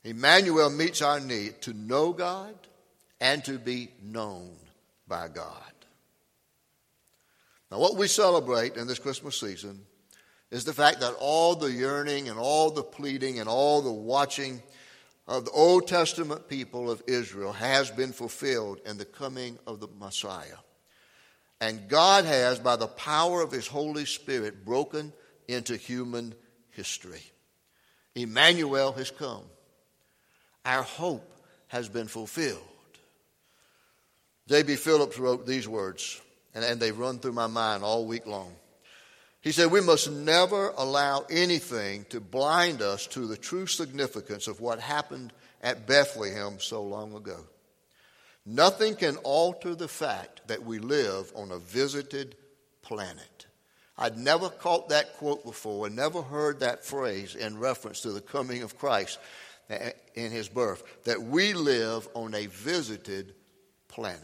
Emmanuel 0.05 0.71
meets 0.71 1.03
our 1.03 1.21
need 1.21 1.61
to 1.63 1.73
know 1.73 2.13
God 2.13 2.55
and 3.21 3.45
to 3.45 3.59
be 3.59 3.91
known 4.03 4.57
by 5.07 5.29
God. 5.29 5.73
Now, 7.71 7.79
what 7.79 7.97
we 7.97 8.07
celebrate 8.07 8.77
in 8.77 8.87
this 8.87 8.99
Christmas 8.99 9.39
season 9.39 9.81
is 10.51 10.65
the 10.65 10.73
fact 10.73 11.01
that 11.01 11.15
all 11.19 11.55
the 11.55 11.71
yearning 11.71 12.29
and 12.29 12.39
all 12.39 12.71
the 12.71 12.83
pleading 12.83 13.41
and 13.41 13.49
all 13.49 13.83
the 13.83 13.93
watching 13.93 14.63
of 15.27 15.45
the 15.45 15.51
Old 15.51 15.87
Testament 15.87 16.49
people 16.49 16.91
of 16.91 17.03
Israel 17.07 17.53
has 17.53 17.91
been 17.91 18.13
fulfilled 18.13 18.81
in 18.87 18.97
the 18.97 19.05
coming 19.05 19.59
of 19.67 19.81
the 19.81 19.89
Messiah. 19.99 20.57
And 21.61 21.89
God 21.89 22.25
has, 22.25 22.59
by 22.59 22.77
the 22.77 22.87
power 22.87 23.43
of 23.43 23.51
His 23.51 23.67
Holy 23.67 24.05
Spirit, 24.05 24.65
broken 24.65 25.13
into 25.49 25.77
human 25.77 26.35
history. 26.71 27.23
Emmanuel 28.15 28.93
has 28.93 29.11
come. 29.11 29.43
Our 30.65 30.83
hope 30.83 31.33
has 31.69 31.89
been 31.89 32.09
fulfilled. 32.09 32.63
J.B. 34.49 34.77
Phillips 34.77 35.19
wrote 35.19 35.47
these 35.47 35.69
words, 35.69 36.21
and, 36.55 36.65
and 36.65 36.81
they 36.81 36.93
run 36.93 37.19
through 37.19 37.33
my 37.33 37.47
mind 37.47 37.83
all 37.83 38.07
week 38.07 38.27
long. 38.27 38.55
He 39.41 39.53
said, 39.53 39.71
We 39.71 39.81
must 39.81 40.11
never 40.11 40.73
allow 40.77 41.27
anything 41.31 42.07
to 42.11 42.21
blind 42.21 42.83
us 42.83 43.07
to 43.09 43.27
the 43.27 43.37
true 43.37 43.67
significance 43.67 44.47
of 44.47 44.61
what 44.61 44.81
happened 44.81 45.33
at 45.63 45.87
Bethlehem 45.87 46.59
so 46.61 46.83
long 46.83 47.15
ago. 47.15 47.45
Nothing 48.51 48.95
can 48.95 49.19
alter 49.19 49.75
the 49.75 49.89
fact 49.89 50.41
that 50.49 50.65
we 50.65 50.79
live 50.79 51.31
on 51.37 51.51
a 51.51 51.59
visited 51.59 52.35
planet. 52.81 53.45
I'd 53.99 54.17
never 54.17 54.49
caught 54.49 54.89
that 54.89 55.19
quote 55.19 55.45
before 55.45 55.87
and 55.87 55.95
never 55.95 56.23
heard 56.23 56.61
that 56.61 56.83
phrase 56.83 57.35
in 57.35 57.59
reference 57.59 58.01
to 58.01 58.11
the 58.11 58.23
coming 58.23 58.63
of 58.63 58.79
Christ 58.79 59.19
eh, 59.69 59.77
eh, 59.79 59.91
in 60.15 60.33
his 60.33 60.49
birth, 60.49 60.83
that 61.05 61.21
we 61.21 61.53
live 61.53 62.09
on 62.15 62.35
a 62.35 62.47
visited 62.47 63.35
planet. 63.87 64.23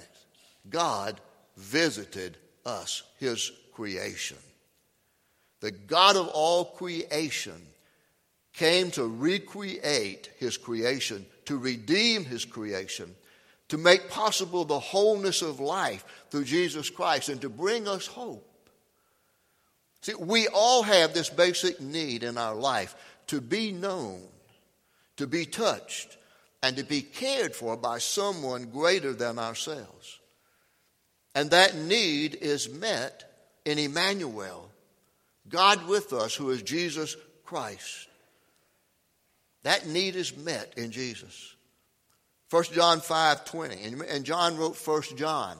God 0.70 1.20
visited 1.58 2.38
us, 2.64 3.02
his 3.18 3.52
creation. 3.74 4.38
The 5.60 5.72
God 5.72 6.16
of 6.16 6.28
all 6.28 6.64
creation 6.64 7.60
came 8.54 8.90
to 8.92 9.06
recreate 9.06 10.30
his 10.38 10.56
creation, 10.56 11.26
to 11.44 11.58
redeem 11.58 12.24
his 12.24 12.46
creation, 12.46 13.14
to 13.68 13.78
make 13.78 14.10
possible 14.10 14.64
the 14.64 14.78
wholeness 14.78 15.42
of 15.42 15.60
life 15.60 16.04
through 16.30 16.44
Jesus 16.44 16.90
Christ, 16.90 17.28
and 17.28 17.40
to 17.40 17.48
bring 17.48 17.88
us 17.88 18.06
hope. 18.06 18.50
See, 20.02 20.14
we 20.14 20.48
all 20.48 20.82
have 20.82 21.14
this 21.14 21.30
basic 21.30 21.80
need 21.80 22.24
in 22.24 22.36
our 22.36 22.54
life 22.54 22.94
to 23.28 23.40
be 23.40 23.72
known, 23.72 24.20
to 25.16 25.26
be 25.26 25.46
touched, 25.46 26.18
and 26.62 26.76
to 26.76 26.84
be 26.84 27.00
cared 27.00 27.54
for 27.54 27.76
by 27.76 27.98
someone 27.98 28.66
greater 28.66 29.12
than 29.12 29.38
ourselves. 29.38 30.18
And 31.34 31.50
that 31.50 31.74
need 31.74 32.34
is 32.34 32.72
met 32.72 33.24
in 33.64 33.78
Emmanuel, 33.78 34.70
God 35.48 35.86
with 35.86 36.12
us, 36.12 36.34
who 36.34 36.50
is 36.50 36.62
Jesus 36.62 37.16
Christ. 37.44 38.08
That 39.62 39.86
need 39.86 40.16
is 40.16 40.36
met 40.36 40.74
in 40.76 40.90
Jesus. 40.90 41.53
1 42.54 42.64
John 42.72 43.00
5 43.00 43.44
20. 43.46 44.04
And 44.08 44.24
John 44.24 44.56
wrote 44.56 44.76
1 44.76 45.02
John 45.16 45.56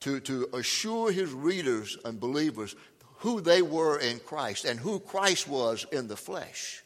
to, 0.00 0.18
to 0.18 0.48
assure 0.54 1.12
his 1.12 1.30
readers 1.32 1.96
and 2.04 2.18
believers 2.18 2.74
who 3.18 3.40
they 3.40 3.62
were 3.62 4.00
in 4.00 4.18
Christ 4.18 4.64
and 4.64 4.80
who 4.80 4.98
Christ 4.98 5.46
was 5.46 5.86
in 5.92 6.08
the 6.08 6.16
flesh. 6.16 6.82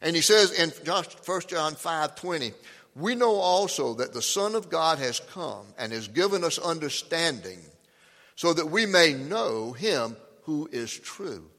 And 0.00 0.14
he 0.14 0.22
says 0.22 0.52
in 0.52 0.70
1 0.70 1.40
John 1.48 1.74
5 1.74 2.14
20, 2.14 2.52
we 2.94 3.16
know 3.16 3.34
also 3.34 3.94
that 3.94 4.12
the 4.12 4.22
Son 4.22 4.54
of 4.54 4.70
God 4.70 4.98
has 4.98 5.18
come 5.18 5.66
and 5.76 5.92
has 5.92 6.06
given 6.06 6.44
us 6.44 6.56
understanding 6.56 7.58
so 8.36 8.52
that 8.52 8.70
we 8.70 8.86
may 8.86 9.12
know 9.12 9.72
him 9.72 10.16
who 10.44 10.68
is 10.70 10.96
true. 10.96 11.50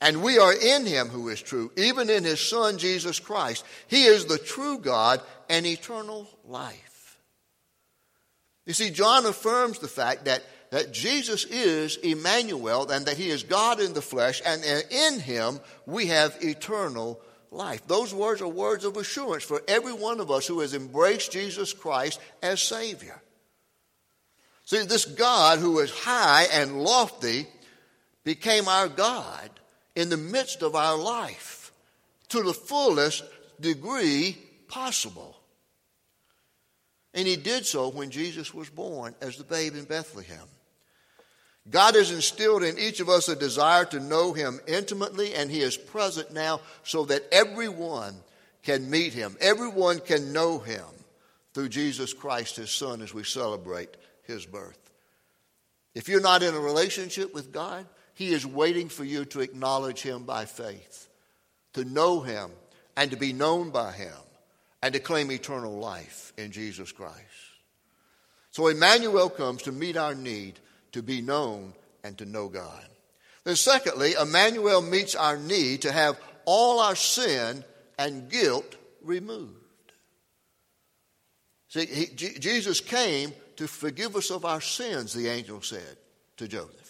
And 0.00 0.22
we 0.22 0.38
are 0.38 0.52
in 0.52 0.84
him 0.84 1.08
who 1.08 1.28
is 1.28 1.40
true, 1.40 1.72
even 1.76 2.10
in 2.10 2.24
his 2.24 2.40
Son 2.40 2.76
Jesus 2.76 3.18
Christ. 3.18 3.64
He 3.86 4.04
is 4.04 4.26
the 4.26 4.38
true 4.38 4.78
God 4.78 5.22
and 5.48 5.64
eternal 5.64 6.28
life. 6.44 7.18
You 8.66 8.74
see, 8.74 8.90
John 8.90 9.24
affirms 9.24 9.78
the 9.78 9.88
fact 9.88 10.26
that, 10.26 10.42
that 10.70 10.92
Jesus 10.92 11.44
is 11.44 11.96
Emmanuel 11.96 12.90
and 12.90 13.06
that 13.06 13.16
he 13.16 13.30
is 13.30 13.42
God 13.42 13.80
in 13.80 13.94
the 13.94 14.02
flesh, 14.02 14.42
and 14.44 14.62
in 14.90 15.20
him 15.20 15.60
we 15.86 16.06
have 16.06 16.36
eternal 16.42 17.20
life. 17.50 17.86
Those 17.86 18.12
words 18.12 18.42
are 18.42 18.48
words 18.48 18.84
of 18.84 18.96
assurance 18.96 19.44
for 19.44 19.62
every 19.66 19.92
one 19.92 20.20
of 20.20 20.30
us 20.30 20.46
who 20.46 20.60
has 20.60 20.74
embraced 20.74 21.32
Jesus 21.32 21.72
Christ 21.72 22.20
as 22.42 22.60
Savior. 22.60 23.22
See, 24.64 24.82
this 24.82 25.04
God 25.04 25.60
who 25.60 25.78
is 25.78 25.90
high 25.90 26.48
and 26.52 26.82
lofty 26.82 27.46
became 28.24 28.66
our 28.66 28.88
God 28.88 29.48
in 29.96 30.10
the 30.10 30.16
midst 30.16 30.62
of 30.62 30.76
our 30.76 30.96
life 30.96 31.72
to 32.28 32.42
the 32.42 32.54
fullest 32.54 33.24
degree 33.60 34.36
possible. 34.68 35.36
And 37.14 37.26
he 37.26 37.36
did 37.36 37.64
so 37.64 37.88
when 37.88 38.10
Jesus 38.10 38.52
was 38.52 38.68
born 38.68 39.14
as 39.22 39.38
the 39.38 39.44
babe 39.44 39.74
in 39.74 39.84
Bethlehem. 39.84 40.46
God 41.68 41.94
has 41.96 42.12
instilled 42.12 42.62
in 42.62 42.78
each 42.78 43.00
of 43.00 43.08
us 43.08 43.28
a 43.28 43.34
desire 43.34 43.84
to 43.86 43.98
know 43.98 44.32
Him 44.32 44.60
intimately, 44.68 45.34
and 45.34 45.50
He 45.50 45.62
is 45.62 45.76
present 45.76 46.32
now 46.32 46.60
so 46.84 47.04
that 47.06 47.24
everyone 47.32 48.14
can 48.62 48.88
meet 48.88 49.12
Him. 49.12 49.36
Everyone 49.40 49.98
can 49.98 50.32
know 50.32 50.58
Him 50.58 50.84
through 51.54 51.70
Jesus 51.70 52.12
Christ, 52.12 52.56
His 52.56 52.70
Son, 52.70 53.02
as 53.02 53.12
we 53.12 53.24
celebrate 53.24 53.96
His 54.22 54.46
birth. 54.46 54.78
If 55.94 56.08
you're 56.08 56.20
not 56.20 56.42
in 56.42 56.54
a 56.54 56.60
relationship 56.60 57.34
with 57.34 57.52
God, 57.52 57.86
He 58.16 58.32
is 58.32 58.46
waiting 58.46 58.88
for 58.88 59.04
you 59.04 59.26
to 59.26 59.40
acknowledge 59.40 60.00
Him 60.00 60.24
by 60.24 60.46
faith, 60.46 61.06
to 61.74 61.84
know 61.84 62.20
Him, 62.20 62.50
and 62.96 63.10
to 63.10 63.16
be 63.18 63.34
known 63.34 63.68
by 63.68 63.92
Him, 63.92 64.16
and 64.82 64.94
to 64.94 65.00
claim 65.00 65.30
eternal 65.30 65.78
life 65.78 66.32
in 66.38 66.50
Jesus 66.50 66.92
Christ. 66.92 67.20
So 68.52 68.68
Emmanuel 68.68 69.28
comes 69.28 69.60
to 69.62 69.72
meet 69.72 69.98
our 69.98 70.14
need 70.14 70.58
to 70.92 71.02
be 71.02 71.20
known 71.20 71.74
and 72.02 72.16
to 72.16 72.24
know 72.24 72.48
God. 72.48 72.86
Then, 73.44 73.54
secondly, 73.54 74.14
Emmanuel 74.14 74.80
meets 74.80 75.14
our 75.14 75.36
need 75.36 75.82
to 75.82 75.92
have 75.92 76.18
all 76.46 76.80
our 76.80 76.96
sin 76.96 77.64
and 77.98 78.30
guilt 78.30 78.76
removed. 79.02 79.52
See, 81.68 81.84
he, 81.84 82.06
G- 82.06 82.38
Jesus 82.38 82.80
came 82.80 83.34
to 83.56 83.68
forgive 83.68 84.16
us 84.16 84.30
of 84.30 84.46
our 84.46 84.62
sins, 84.62 85.12
the 85.12 85.28
angel 85.28 85.60
said 85.60 85.98
to 86.38 86.48
Joseph. 86.48 86.85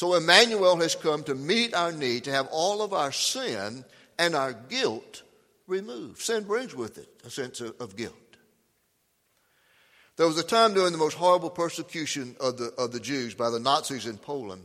So 0.00 0.14
Emmanuel 0.14 0.80
has 0.80 0.94
come 0.94 1.24
to 1.24 1.34
meet 1.34 1.74
our 1.74 1.92
need 1.92 2.24
to 2.24 2.32
have 2.32 2.48
all 2.50 2.80
of 2.80 2.94
our 2.94 3.12
sin 3.12 3.84
and 4.18 4.34
our 4.34 4.54
guilt 4.54 5.22
removed. 5.66 6.22
Sin 6.22 6.44
brings 6.44 6.74
with 6.74 6.96
it 6.96 7.06
a 7.22 7.28
sense 7.28 7.60
of, 7.60 7.96
guilt. 7.96 8.14
There 10.16 10.26
was 10.26 10.38
a 10.38 10.42
time 10.42 10.72
during 10.72 10.92
the 10.92 10.96
most 10.96 11.18
horrible 11.18 11.50
persecution 11.50 12.34
of 12.40 12.56
the, 12.56 12.72
of 12.78 12.92
the 12.92 12.98
Jews 12.98 13.34
by 13.34 13.50
the 13.50 13.60
Nazis 13.60 14.06
in 14.06 14.16
Poland 14.16 14.62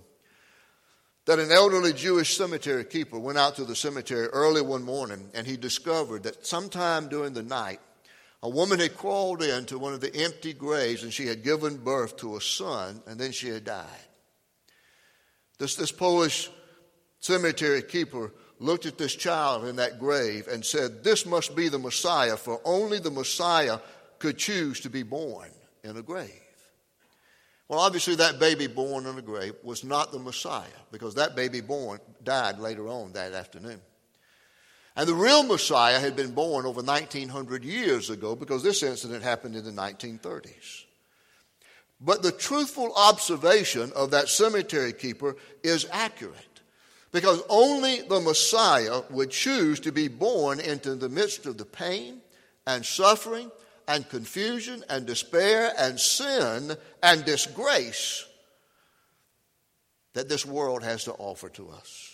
that 1.26 1.40
an 1.40 1.52
elderly 1.52 1.92
Jewish 1.92 2.38
cemetery 2.38 2.86
keeper 2.86 3.20
went 3.20 3.38
out 3.38 3.58
to 3.58 3.66
the 3.66 3.76
cemetery 3.76 4.28
early 4.28 4.62
one 4.62 4.84
morning 4.84 5.32
and 5.34 5.46
he 5.46 5.58
discovered 5.58 6.24
that 6.24 6.48
sometime 6.48 7.10
during 7.10 7.34
the 7.34 7.44
night, 7.44 7.82
a 8.42 8.48
woman 8.48 8.80
had 8.80 8.96
crawled 8.96 9.44
into 9.44 9.80
one 9.80 9.94
of 9.94 10.00
the 10.00 10.16
empty 10.16 10.54
graves 10.54 11.04
and 11.04 11.12
she 11.12 11.28
had 11.28 11.44
given 11.44 11.76
birth 11.76 12.16
to 12.16 12.38
a 12.38 12.42
son 12.42 13.04
and 13.06 13.20
then 13.20 13.34
she 13.34 13.50
had 13.50 13.66
died. 13.66 14.00
This, 15.58 15.76
this 15.76 15.92
Polish 15.92 16.50
cemetery 17.20 17.82
keeper 17.82 18.32
looked 18.60 18.86
at 18.86 18.98
this 18.98 19.16
child 19.16 19.66
in 19.66 19.78
that 19.78 20.00
grave 20.00 20.48
and 20.48 20.66
said, 20.66 21.04
This 21.04 21.26
must 21.26 21.56
be 21.56 21.70
the 21.70 21.80
Messiah, 21.80 22.38
for 22.38 22.62
only 22.64 23.00
the 23.00 23.12
Messiah 23.12 23.80
could 24.20 24.38
choose 24.38 24.80
to 24.82 24.90
be 24.90 25.04
born 25.04 25.50
in 25.84 25.98
a 25.98 26.02
grave. 26.02 26.42
Well, 27.68 27.80
obviously, 27.80 28.16
that 28.16 28.40
baby 28.40 28.68
born 28.68 29.08
in 29.08 29.18
a 29.18 29.22
grave 29.22 29.56
was 29.64 29.84
not 29.84 30.12
the 30.12 30.20
Messiah 30.20 30.68
because 30.92 31.16
that 31.16 31.36
baby 31.36 31.62
born 31.62 32.00
died 32.24 32.60
later 32.60 32.88
on 32.88 33.14
that 33.14 33.34
afternoon. 33.34 33.82
And 34.96 35.10
the 35.10 35.16
real 35.16 35.44
Messiah 35.44 36.00
had 36.00 36.16
been 36.16 36.32
born 36.32 36.66
over 36.66 36.82
1900 36.82 37.66
years 37.66 38.10
ago 38.10 38.36
because 38.36 38.64
this 38.64 38.84
incident 38.84 39.24
happened 39.24 39.56
in 39.56 39.66
the 39.66 39.72
1930s. 39.72 40.85
But 42.06 42.22
the 42.22 42.32
truthful 42.32 42.94
observation 42.96 43.92
of 43.96 44.12
that 44.12 44.30
cemetery 44.30 44.94
keeper 44.94 45.36
is 45.64 45.88
accurate 45.92 46.62
because 47.12 47.42
only 47.50 48.02
the 48.02 48.20
Messiah 48.20 49.02
would 49.10 49.32
choose 49.32 49.80
to 49.80 49.92
be 49.92 50.08
born 50.08 50.60
into 50.60 50.94
the 50.94 51.10
midst 51.10 51.48
of 51.48 51.58
the 51.58 51.66
pain 51.66 52.22
and 52.68 52.86
suffering 52.86 53.50
and 53.88 54.08
confusion 54.08 54.84
and 54.88 55.08
despair 55.08 55.74
and 55.80 56.00
sin 56.00 56.78
and 57.02 57.26
disgrace 57.26 58.26
that 60.14 60.30
this 60.30 60.46
world 60.46 60.84
has 60.84 61.06
to 61.06 61.14
offer 61.14 61.50
to 61.50 61.70
us. 61.70 62.12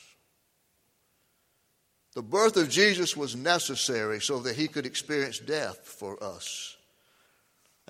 The 2.14 2.22
birth 2.22 2.56
of 2.56 2.70
Jesus 2.70 3.18
was 3.18 3.36
necessary 3.36 4.22
so 4.22 4.40
that 4.40 4.56
he 4.56 4.70
could 4.70 4.86
experience 4.86 5.40
death 5.40 5.80
for 5.80 6.22
us. 6.24 6.78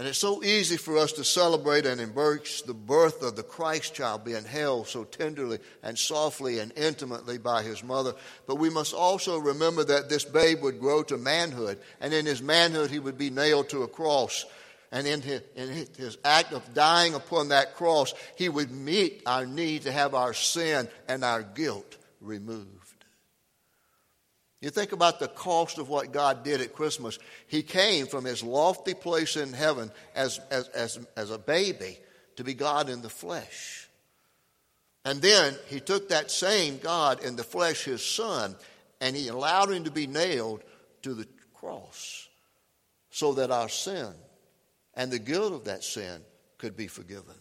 And 0.02 0.08
it's 0.08 0.18
so 0.18 0.44
easy 0.44 0.78
for 0.78 0.98
us 0.98 1.12
to 1.12 1.24
celebrate 1.24 1.86
and 1.86 2.02
embrace 2.02 2.64
the 2.64 2.74
birth 2.74 3.22
of 3.22 3.36
the 3.36 3.44
Christ 3.44 3.94
child 3.94 4.26
being 4.26 4.46
held 4.46 4.88
so 4.88 5.04
tenderly 5.04 5.60
and 5.84 5.96
softly 5.96 6.58
and 6.58 6.76
intimately 6.76 7.38
by 7.38 7.62
his 7.62 7.84
mother. 7.84 8.16
But 8.48 8.56
we 8.56 8.72
must 8.72 8.96
also 8.96 9.38
remember 9.38 9.84
that 9.84 10.10
this 10.10 10.26
babe 10.26 10.64
would 10.64 10.80
grow 10.80 11.04
to 11.04 11.18
manhood, 11.18 11.78
and 12.00 12.16
in 12.16 12.26
his 12.26 12.42
manhood, 12.42 12.90
he 12.90 12.98
would 12.98 13.20
be 13.20 13.30
nailed 13.30 13.70
to 13.70 13.84
a 13.84 13.88
cross. 13.88 14.44
And 14.92 15.06
in 15.06 15.22
his, 15.22 15.44
in 15.56 15.70
his, 15.70 16.18
act 16.26 16.52
of 16.52 16.74
dying 16.74 17.14
upon 17.14 17.50
that 17.50 17.76
cross, 17.76 18.16
he 18.36 18.50
would 18.50 18.72
meet 18.72 19.22
our 19.28 19.46
need 19.46 19.84
to 19.84 19.92
have 19.92 20.16
our 20.16 20.34
sin 20.34 20.88
and 21.08 21.24
our 21.24 21.44
guilt 21.44 21.98
removed. 22.22 22.81
You 24.62 24.70
think 24.70 24.92
about 24.92 25.20
the 25.20 25.28
cost 25.28 25.80
of 25.80 25.90
what 25.90 26.12
God 26.12 26.44
did 26.44 26.62
at 26.62 26.74
Christmas. 26.74 27.18
He 27.48 27.64
came 27.64 28.06
from 28.06 28.26
his 28.26 28.44
lofty 28.44 28.94
place 28.94 29.36
in 29.36 29.54
heaven 29.54 29.92
as, 30.16 30.40
as, 30.52 30.68
as, 30.70 31.00
as 31.18 31.32
a 31.32 31.40
baby 31.40 31.98
to 32.36 32.44
be 32.44 32.54
God 32.54 32.88
in 32.88 33.02
the 33.02 33.10
flesh. 33.10 33.90
And 35.04 35.20
then 35.20 35.56
he 35.68 35.80
took 35.80 36.10
that 36.10 36.30
same 36.30 36.78
God 36.78 37.24
in 37.24 37.36
the 37.36 37.44
flesh, 37.44 37.86
his 37.86 38.06
son, 38.06 38.56
and 39.00 39.16
he 39.16 39.30
allowed 39.30 39.72
him 39.72 39.86
to 39.86 39.92
be 39.92 40.06
nailed 40.06 40.64
to 41.02 41.16
the 41.16 41.28
cross 41.56 42.30
so 43.10 43.34
that 43.34 43.50
our 43.50 43.68
sin 43.68 44.14
and 44.94 45.12
the 45.12 45.18
guilt 45.18 45.54
of 45.54 45.66
that 45.66 45.84
sin 45.84 46.22
could 46.60 46.78
be 46.78 46.86
forgiven. 46.86 47.36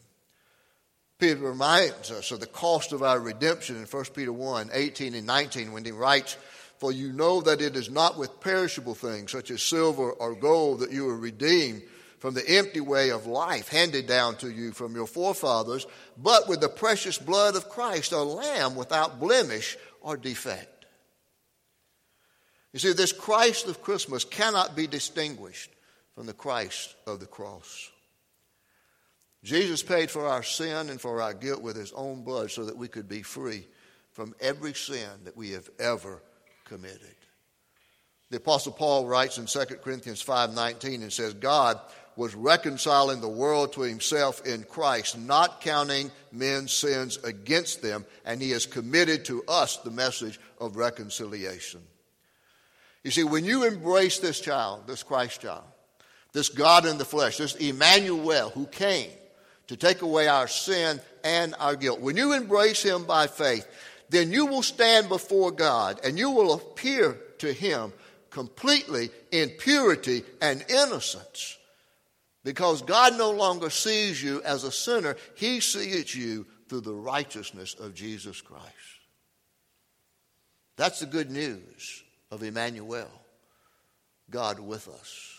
Peter 1.19 1.37
reminds 1.37 2.11
us 2.11 2.31
of 2.31 2.41
the 2.41 2.47
cost 2.47 2.93
of 2.93 3.03
our 3.03 3.21
redemption 3.21 3.77
in 3.77 3.85
1 3.85 4.05
Peter 4.15 4.33
1 4.33 4.71
18 4.73 5.15
and 5.15 5.27
19 5.27 5.73
when 5.73 5.85
he 5.85 5.93
writes, 5.93 6.39
For 6.81 6.91
you 6.91 7.13
know 7.13 7.43
that 7.43 7.61
it 7.61 7.77
is 7.77 7.91
not 7.91 8.17
with 8.17 8.41
perishable 8.41 8.95
things 8.95 9.31
such 9.31 9.51
as 9.51 9.61
silver 9.61 10.13
or 10.13 10.35
gold 10.35 10.81
that 10.81 10.91
you 10.91 11.07
are 11.11 11.17
redeemed 11.17 11.83
from 12.19 12.33
the 12.33 12.49
empty 12.49 12.81
way 12.81 13.11
of 13.11 13.27
life 13.27 13.69
handed 13.69 14.07
down 14.07 14.37
to 14.37 14.51
you 14.51 14.73
from 14.73 14.95
your 14.95 15.07
forefathers, 15.07 15.87
but 16.17 16.49
with 16.49 16.63
the 16.63 16.71
precious 16.71 17.19
blood 17.19 17.55
of 17.55 17.69
Christ, 17.69 18.13
a 18.13 18.23
lamb 18.23 18.77
without 18.77 19.21
blemish 19.21 19.77
or 20.01 20.17
defect. 20.17 20.87
You 22.73 22.79
see, 22.79 22.95
this 22.95 23.13
Christ 23.13 23.67
of 23.67 23.83
Christmas 23.83 24.25
cannot 24.25 24.75
be 24.75 24.87
distinguished 24.87 25.71
from 26.15 26.25
the 26.25 26.33
Christ 26.33 26.97
of 27.07 27.21
the 27.21 27.27
cross. 27.27 27.91
Jesus 29.45 29.83
paid 29.83 30.11
for 30.11 30.27
our 30.27 30.43
sin 30.43 30.89
and 30.89 30.99
for 30.99 31.21
our 31.21 31.35
guilt 31.35 31.61
with 31.61 31.77
his 31.77 31.93
own 31.93 32.23
blood 32.23 32.51
so 32.51 32.65
that 32.65 32.77
we 32.77 32.89
could 32.89 33.09
be 33.09 33.21
free 33.21 33.67
from 34.13 34.35
every 34.41 34.73
sin 34.73 35.11
that 35.25 35.37
we 35.37 35.51
have 35.51 35.69
ever 35.79 36.23
committed. 36.71 37.17
The 38.31 38.37
apostle 38.37 38.71
Paul 38.71 39.07
writes 39.07 39.39
in 39.39 39.47
2 39.47 39.83
Corinthians 39.83 40.23
5:19 40.23 41.03
and 41.03 41.13
says 41.13 41.35
God 41.35 41.81
was 42.15 42.35
reconciling 42.35 43.21
the 43.21 43.29
world 43.29 43.73
to 43.73 43.81
himself 43.81 44.47
in 44.47 44.63
Christ, 44.63 45.19
not 45.19 45.61
counting 45.61 46.13
men's 46.31 46.73
sins 46.73 47.19
against 47.25 47.83
them, 47.83 48.07
and 48.25 48.41
he 48.41 48.53
has 48.53 48.67
committed 48.67 49.25
to 49.25 49.43
us 49.49 49.79
the 49.79 49.91
message 49.91 50.39
of 50.61 50.77
reconciliation. 50.77 51.83
You 53.03 53.11
see, 53.11 53.25
when 53.25 53.45
you 53.45 53.65
embrace 53.65 54.21
this 54.21 54.41
child, 54.41 54.87
this 54.87 55.03
Christ 55.03 55.41
child, 55.41 55.65
this 56.33 56.51
God 56.51 56.87
in 56.87 56.99
the 56.99 57.05
flesh, 57.05 57.39
this 57.39 57.57
Emmanuel 57.57 58.51
who 58.51 58.67
came 58.67 59.11
to 59.67 59.77
take 59.77 60.03
away 60.03 60.29
our 60.29 60.47
sin 60.47 61.01
and 61.25 61.55
our 61.59 61.75
guilt. 61.75 62.01
When 62.01 62.17
you 62.17 62.33
embrace 62.33 62.83
Him 62.83 63.05
by 63.05 63.27
faith, 63.29 63.67
then 64.11 64.33
you 64.33 64.47
will 64.47 64.63
stand 64.63 65.09
before 65.09 65.53
God 65.53 66.01
and 66.05 66.19
you 66.19 66.31
will 66.31 66.53
appear 66.53 67.17
to 67.39 67.53
Him 67.53 67.93
completely 68.31 69.11
in 69.31 69.51
purity 69.51 70.25
and 70.41 70.65
innocence. 70.69 71.57
Because 72.43 72.83
God 72.83 73.17
no 73.17 73.31
longer 73.31 73.71
sees 73.71 74.23
you 74.23 74.43
as 74.43 74.65
a 74.65 74.73
sinner, 74.73 75.17
He 75.37 75.61
sees 75.61 76.15
you 76.15 76.47
through 76.69 76.81
the 76.81 76.95
righteousness 76.95 77.75
of 77.75 77.95
Jesus 77.95 78.41
Christ. 78.41 78.67
That's 80.77 81.01
the 81.01 81.07
good 81.07 81.31
news 81.31 82.03
of 82.31 82.43
Emmanuel, 82.43 83.11
God 84.31 84.59
with 84.59 84.89
us. 84.89 85.35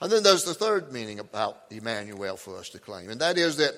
And 0.00 0.10
then 0.10 0.22
there's 0.22 0.44
the 0.44 0.54
third 0.54 0.92
meaning 0.92 1.20
about 1.20 1.58
Emmanuel 1.70 2.36
for 2.36 2.56
us 2.56 2.70
to 2.70 2.78
claim, 2.78 3.10
and 3.10 3.20
that 3.20 3.38
is 3.38 3.58
that 3.58 3.74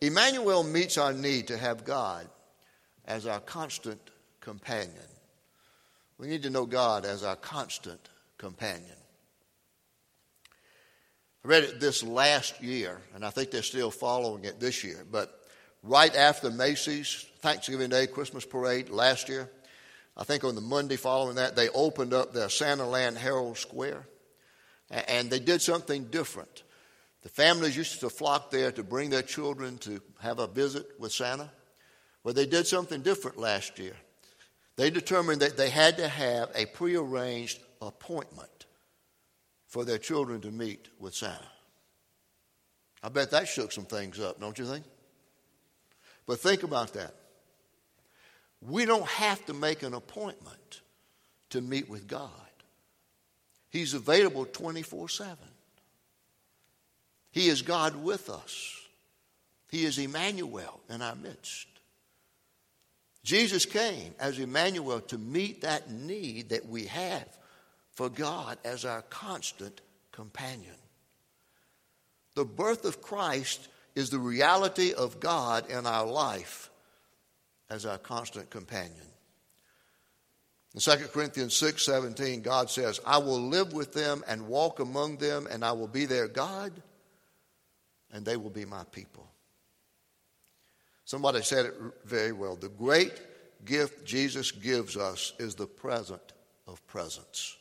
Emmanuel 0.00 0.62
meets 0.62 0.98
our 0.98 1.12
need 1.12 1.48
to 1.48 1.56
have 1.56 1.84
God 1.84 2.28
as 3.08 3.26
our 3.26 3.40
constant 3.40 4.00
companion. 4.40 4.92
We 6.18 6.28
need 6.28 6.44
to 6.44 6.50
know 6.50 6.66
God 6.66 7.04
as 7.04 7.24
our 7.24 7.36
constant 7.36 8.00
companion. 8.36 8.84
I 11.44 11.48
read 11.48 11.64
it 11.64 11.80
this 11.80 12.02
last 12.02 12.62
year, 12.62 13.00
and 13.14 13.24
I 13.24 13.30
think 13.30 13.50
they're 13.50 13.62
still 13.62 13.90
following 13.90 14.44
it 14.44 14.60
this 14.60 14.84
year, 14.84 15.04
but 15.10 15.40
right 15.82 16.14
after 16.14 16.50
Macy's 16.50 17.24
Thanksgiving 17.40 17.88
Day 17.88 18.06
Christmas 18.06 18.44
parade 18.44 18.90
last 18.90 19.28
year, 19.28 19.50
I 20.16 20.24
think 20.24 20.44
on 20.44 20.54
the 20.54 20.60
Monday 20.60 20.96
following 20.96 21.36
that, 21.36 21.56
they 21.56 21.68
opened 21.70 22.12
up 22.12 22.32
their 22.32 22.48
Santa 22.48 22.86
Land 22.86 23.16
Herald 23.16 23.56
Square 23.56 24.04
and 24.90 25.30
they 25.30 25.38
did 25.38 25.62
something 25.62 26.04
different. 26.06 26.64
The 27.22 27.28
families 27.28 27.76
used 27.76 28.00
to 28.00 28.10
flock 28.10 28.50
there 28.50 28.72
to 28.72 28.82
bring 28.82 29.10
their 29.10 29.22
children 29.22 29.78
to 29.78 30.00
have 30.20 30.40
a 30.40 30.48
visit 30.48 30.88
with 30.98 31.12
Santa. 31.12 31.50
Well, 32.22 32.34
they 32.34 32.46
did 32.46 32.66
something 32.66 33.02
different 33.02 33.38
last 33.38 33.78
year. 33.78 33.96
They 34.76 34.90
determined 34.90 35.42
that 35.42 35.56
they 35.56 35.70
had 35.70 35.96
to 35.96 36.08
have 36.08 36.50
a 36.54 36.66
prearranged 36.66 37.60
appointment 37.80 38.66
for 39.66 39.84
their 39.84 39.98
children 39.98 40.40
to 40.42 40.50
meet 40.50 40.88
with 40.98 41.14
Santa. 41.14 41.38
I 43.02 43.08
bet 43.08 43.30
that 43.30 43.48
shook 43.48 43.72
some 43.72 43.84
things 43.84 44.18
up, 44.18 44.40
don't 44.40 44.58
you 44.58 44.66
think? 44.66 44.84
But 46.26 46.40
think 46.40 46.62
about 46.62 46.94
that. 46.94 47.14
We 48.60 48.84
don't 48.84 49.06
have 49.06 49.44
to 49.46 49.54
make 49.54 49.82
an 49.82 49.94
appointment 49.94 50.80
to 51.50 51.60
meet 51.60 51.88
with 51.88 52.08
God. 52.08 52.30
He's 53.70 53.94
available 53.94 54.44
24 54.44 55.08
7. 55.08 55.36
He 57.30 57.48
is 57.48 57.62
God 57.62 57.96
with 58.02 58.28
us. 58.30 58.74
He 59.70 59.84
is 59.84 59.98
Emmanuel 59.98 60.80
in 60.88 61.02
our 61.02 61.14
midst. 61.14 61.67
Jesus 63.28 63.66
came 63.66 64.14
as 64.18 64.38
Emmanuel 64.38 65.02
to 65.02 65.18
meet 65.18 65.60
that 65.60 65.90
need 65.90 66.48
that 66.48 66.66
we 66.66 66.86
have 66.86 67.28
for 67.90 68.08
God 68.08 68.56
as 68.64 68.86
our 68.86 69.02
constant 69.02 69.82
companion. 70.12 70.72
The 72.36 72.46
birth 72.46 72.86
of 72.86 73.02
Christ 73.02 73.68
is 73.94 74.08
the 74.08 74.18
reality 74.18 74.94
of 74.94 75.20
God 75.20 75.70
in 75.70 75.84
our 75.84 76.06
life 76.06 76.70
as 77.68 77.84
our 77.84 77.98
constant 77.98 78.48
companion. 78.48 78.94
In 80.74 80.80
2 80.80 81.08
Corinthians 81.12 81.54
6 81.54 81.84
17, 81.84 82.40
God 82.40 82.70
says, 82.70 82.98
I 83.04 83.18
will 83.18 83.42
live 83.42 83.74
with 83.74 83.92
them 83.92 84.24
and 84.26 84.48
walk 84.48 84.80
among 84.80 85.18
them, 85.18 85.46
and 85.50 85.62
I 85.62 85.72
will 85.72 85.86
be 85.86 86.06
their 86.06 86.28
God, 86.28 86.72
and 88.10 88.24
they 88.24 88.38
will 88.38 88.48
be 88.48 88.64
my 88.64 88.84
people. 88.84 89.28
Somebody 91.08 91.40
said 91.40 91.64
it 91.64 91.74
very 92.04 92.32
well. 92.32 92.54
The 92.54 92.68
great 92.68 93.18
gift 93.64 94.04
Jesus 94.04 94.50
gives 94.50 94.94
us 94.94 95.32
is 95.38 95.54
the 95.54 95.66
present 95.66 96.20
of 96.66 96.86
presence. 96.86 97.56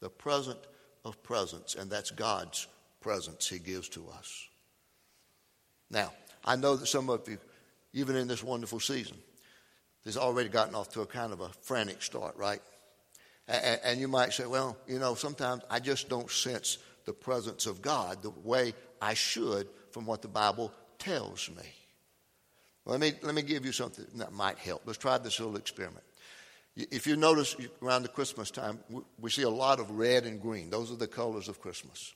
The 0.00 0.10
present 0.10 0.58
of 1.02 1.22
presence, 1.22 1.76
and 1.76 1.90
that's 1.90 2.10
God's 2.10 2.66
presence 3.00 3.48
He 3.48 3.58
gives 3.58 3.88
to 3.88 4.06
us. 4.10 4.48
Now, 5.90 6.12
I 6.44 6.56
know 6.56 6.76
that 6.76 6.84
some 6.84 7.08
of 7.08 7.26
you, 7.26 7.38
even 7.94 8.16
in 8.16 8.28
this 8.28 8.44
wonderful 8.44 8.80
season, 8.80 9.16
has 10.04 10.18
already 10.18 10.50
gotten 10.50 10.74
off 10.74 10.90
to 10.90 11.00
a 11.00 11.06
kind 11.06 11.32
of 11.32 11.40
a 11.40 11.48
frantic 11.62 12.02
start, 12.02 12.36
right? 12.36 12.60
And, 13.48 13.80
and 13.82 13.98
you 13.98 14.08
might 14.08 14.34
say, 14.34 14.44
well, 14.44 14.76
you 14.86 14.98
know, 14.98 15.14
sometimes 15.14 15.62
I 15.70 15.80
just 15.80 16.10
don't 16.10 16.30
sense 16.30 16.76
the 17.06 17.14
presence 17.14 17.64
of 17.64 17.80
God 17.80 18.22
the 18.22 18.34
way 18.44 18.74
I 19.00 19.14
should 19.14 19.68
from 19.90 20.04
what 20.04 20.20
the 20.20 20.28
Bible 20.28 20.70
tells 20.98 21.48
me. 21.48 21.64
Let 22.86 23.00
me, 23.00 23.12
let 23.22 23.34
me 23.34 23.42
give 23.42 23.64
you 23.64 23.72
something 23.72 24.04
that 24.16 24.32
might 24.32 24.58
help. 24.58 24.82
Let's 24.84 24.98
try 24.98 25.16
this 25.18 25.40
little 25.40 25.56
experiment. 25.56 26.04
If 26.76 27.06
you 27.06 27.16
notice 27.16 27.56
around 27.82 28.02
the 28.02 28.08
Christmas 28.08 28.50
time, 28.50 28.78
we 29.20 29.30
see 29.30 29.42
a 29.42 29.50
lot 29.50 29.80
of 29.80 29.90
red 29.92 30.24
and 30.24 30.40
green. 30.40 30.70
Those 30.70 30.90
are 30.90 30.96
the 30.96 31.06
colors 31.06 31.48
of 31.48 31.60
Christmas. 31.60 32.12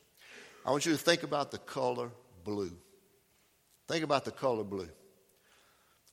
I 0.66 0.70
want 0.70 0.84
you 0.84 0.92
to 0.92 0.98
think 0.98 1.22
about 1.22 1.50
the 1.50 1.58
color 1.58 2.10
blue. 2.44 2.72
Think 3.86 4.04
about 4.04 4.24
the 4.24 4.30
color 4.30 4.64
blue. 4.64 4.88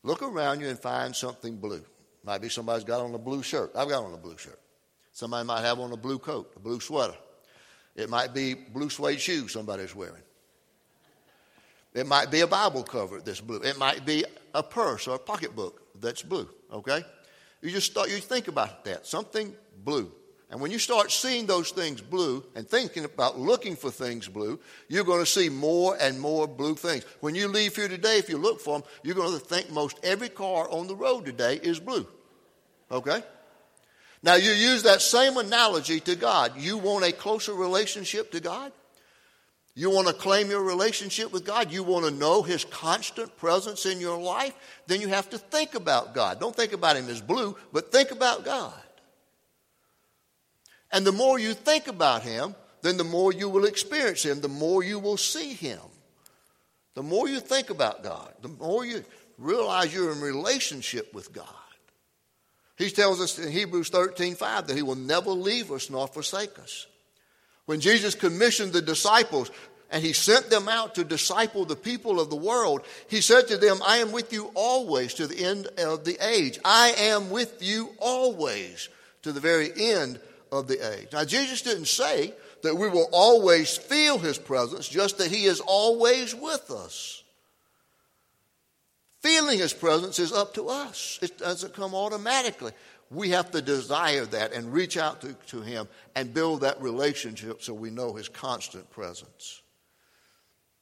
Look 0.04 0.22
around 0.22 0.62
you 0.62 0.70
and 0.70 0.80
find 0.80 1.16
something 1.16 1.58
blue. 1.58 1.84
Might 2.24 2.42
be 2.42 2.50
somebody's 2.50 2.84
got 2.84 3.02
on 3.02 3.14
a 3.14 3.20
blue 3.20 3.44
shirt. 3.44 3.72
I've 3.76 3.90
got 3.90 4.04
on 4.04 4.14
a 4.14 4.18
blue 4.18 4.38
shirt. 4.38 4.60
Somebody 5.12 5.46
might 5.46 5.62
have 5.62 5.80
on 5.80 5.92
a 5.92 5.98
blue 5.98 6.20
coat, 6.20 6.54
a 6.56 6.60
blue 6.60 6.80
sweater. 6.80 7.16
It 7.96 8.10
might 8.10 8.34
be 8.34 8.54
blue 8.54 8.90
suede 8.90 9.20
shoes 9.20 9.54
somebody's 9.54 9.96
wearing. 9.96 10.22
It 11.96 12.06
might 12.06 12.30
be 12.30 12.42
a 12.42 12.48
Bible 12.48 12.84
cover 12.84 13.22
that's 13.22 13.40
blue. 13.40 13.62
It 13.62 13.80
might 13.80 14.06
be 14.06 14.26
a 14.54 14.62
purse 14.62 15.08
or 15.08 15.16
a 15.16 15.20
pocketbook 15.20 15.82
that's 16.00 16.22
blue, 16.22 16.48
okay? 16.72 17.04
You 17.62 17.72
just 17.72 17.90
start, 17.90 18.12
you 18.12 18.18
think 18.18 18.50
about 18.50 18.84
that. 18.84 19.08
Something 19.08 19.56
blue. 19.84 20.12
And 20.52 20.60
when 20.60 20.72
you 20.72 20.78
start 20.78 21.10
seeing 21.10 21.46
those 21.46 21.72
things 21.72 22.02
blue 22.02 22.44
and 22.54 22.68
thinking 22.68 23.06
about 23.06 23.40
looking 23.40 23.78
for 23.78 23.90
things 23.90 24.28
blue, 24.28 24.60
you're 24.90 25.06
going 25.06 25.22
to 25.22 25.26
see 25.26 25.48
more 25.48 25.98
and 26.00 26.20
more 26.20 26.48
blue 26.48 26.76
things. 26.76 27.06
When 27.22 27.34
you 27.34 27.48
leave 27.48 27.76
here 27.76 27.88
today, 27.88 28.18
if 28.18 28.30
you 28.30 28.38
look 28.38 28.60
for 28.60 28.80
them, 28.80 28.88
you're 29.02 29.16
going 29.16 29.40
to 29.40 29.44
think 29.44 29.72
most 29.72 29.98
every 30.04 30.30
car 30.30 30.70
on 30.70 30.88
the 30.88 30.96
road 30.96 31.26
today 31.26 31.60
is 31.64 31.80
blue. 31.80 32.06
Okay? 32.92 33.24
Now, 34.22 34.36
you 34.36 34.52
use 34.52 34.84
that 34.84 35.02
same 35.02 35.38
analogy 35.38 36.02
to 36.02 36.16
God. 36.16 36.54
You 36.58 36.78
want 36.78 37.06
a 37.06 37.14
closer 37.14 37.54
relationship 37.54 38.32
to 38.34 38.42
God? 38.42 38.72
You 39.78 39.90
want 39.90 40.08
to 40.08 40.14
claim 40.14 40.50
your 40.50 40.64
relationship 40.64 41.34
with 41.34 41.44
God? 41.44 41.70
You 41.70 41.84
want 41.84 42.06
to 42.06 42.12
know 42.12 42.42
His 42.42 42.64
constant 42.64 43.36
presence 43.36 43.86
in 43.86 44.00
your 44.00 44.18
life? 44.18 44.54
Then 44.88 45.02
you 45.02 45.10
have 45.10 45.30
to 45.32 45.38
think 45.38 45.76
about 45.76 46.16
God. 46.16 46.40
Don't 46.40 46.56
think 46.56 46.72
about 46.72 46.96
Him 46.96 47.10
as 47.10 47.22
blue, 47.22 47.58
but 47.74 47.92
think 47.92 48.12
about 48.12 48.46
God. 48.46 48.74
And 50.92 51.06
the 51.06 51.12
more 51.12 51.38
you 51.38 51.54
think 51.54 51.88
about 51.88 52.24
Him, 52.24 52.56
then 52.84 52.96
the 52.96 53.04
more 53.04 53.34
you 53.34 53.50
will 53.50 53.66
experience 53.66 54.24
Him, 54.24 54.40
the 54.40 54.48
more 54.48 54.82
you 54.82 54.98
will 54.98 55.18
see 55.18 55.54
Him. 55.54 55.82
The 56.94 57.04
more 57.04 57.28
you 57.28 57.42
think 57.42 57.70
about 57.70 58.02
God, 58.02 58.34
the 58.42 58.48
more 58.48 58.86
you 58.86 59.04
realize 59.38 59.94
you're 59.94 60.14
in 60.14 60.22
relationship 60.22 61.14
with 61.14 61.34
God. 61.34 61.46
He 62.78 62.90
tells 62.90 63.20
us 63.20 63.38
in 63.38 63.52
Hebrews 63.52 63.90
13 63.90 64.36
5 64.36 64.68
that 64.68 64.76
He 64.76 64.82
will 64.82 64.96
never 64.96 65.32
leave 65.32 65.72
us 65.72 65.90
nor 65.90 66.08
forsake 66.08 66.58
us. 66.60 66.88
When 67.66 67.80
Jesus 67.80 68.16
commissioned 68.16 68.74
the 68.74 68.82
disciples 68.82 69.52
and 69.92 70.04
He 70.04 70.14
sent 70.14 70.50
them 70.50 70.68
out 70.68 70.96
to 70.96 71.04
disciple 71.04 71.66
the 71.66 71.76
people 71.76 72.20
of 72.20 72.30
the 72.30 72.36
world, 72.36 72.86
He 73.08 73.22
said 73.22 73.48
to 73.48 73.58
them, 73.58 73.80
I 73.86 73.98
am 73.98 74.12
with 74.12 74.32
you 74.34 74.52
always 74.54 75.14
to 75.16 75.28
the 75.28 75.44
end 75.44 75.68
of 75.78 76.06
the 76.06 76.18
age. 76.26 76.60
I 76.64 76.94
am 76.98 77.30
with 77.30 77.62
you 77.62 77.90
always 78.00 78.90
to 79.24 79.32
the 79.32 79.40
very 79.40 79.72
end 79.76 80.20
of 80.52 80.68
the 80.68 80.94
age. 80.94 81.08
Now, 81.12 81.26
Jesus 81.26 81.62
didn't 81.62 81.88
say 81.88 82.34
that 82.62 82.76
we 82.76 82.90
will 82.90 83.10
always 83.12 83.78
feel 83.78 84.18
His 84.18 84.38
presence, 84.38 84.88
just 84.88 85.18
that 85.18 85.32
He 85.32 85.46
is 85.46 85.60
always 85.60 86.36
with 86.36 86.72
us. 86.72 87.24
Feeling 89.22 89.58
His 89.58 89.74
presence 89.74 90.20
is 90.20 90.32
up 90.32 90.54
to 90.54 90.70
us, 90.70 91.18
it 91.22 91.38
doesn't 91.40 91.74
come 91.74 91.96
automatically. 91.96 92.72
We 93.12 93.30
have 93.30 93.52
to 93.52 93.62
desire 93.62 94.26
that 94.26 94.54
and 94.54 94.74
reach 94.74 94.98
out 94.98 95.22
to, 95.22 95.34
to 95.48 95.62
Him 95.62 95.88
and 96.16 96.34
build 96.34 96.62
that 96.62 96.82
relationship 96.82 97.62
so 97.62 97.74
we 97.74 97.90
know 97.90 98.14
His 98.14 98.30
constant 98.30 98.90
presence. 98.90 99.62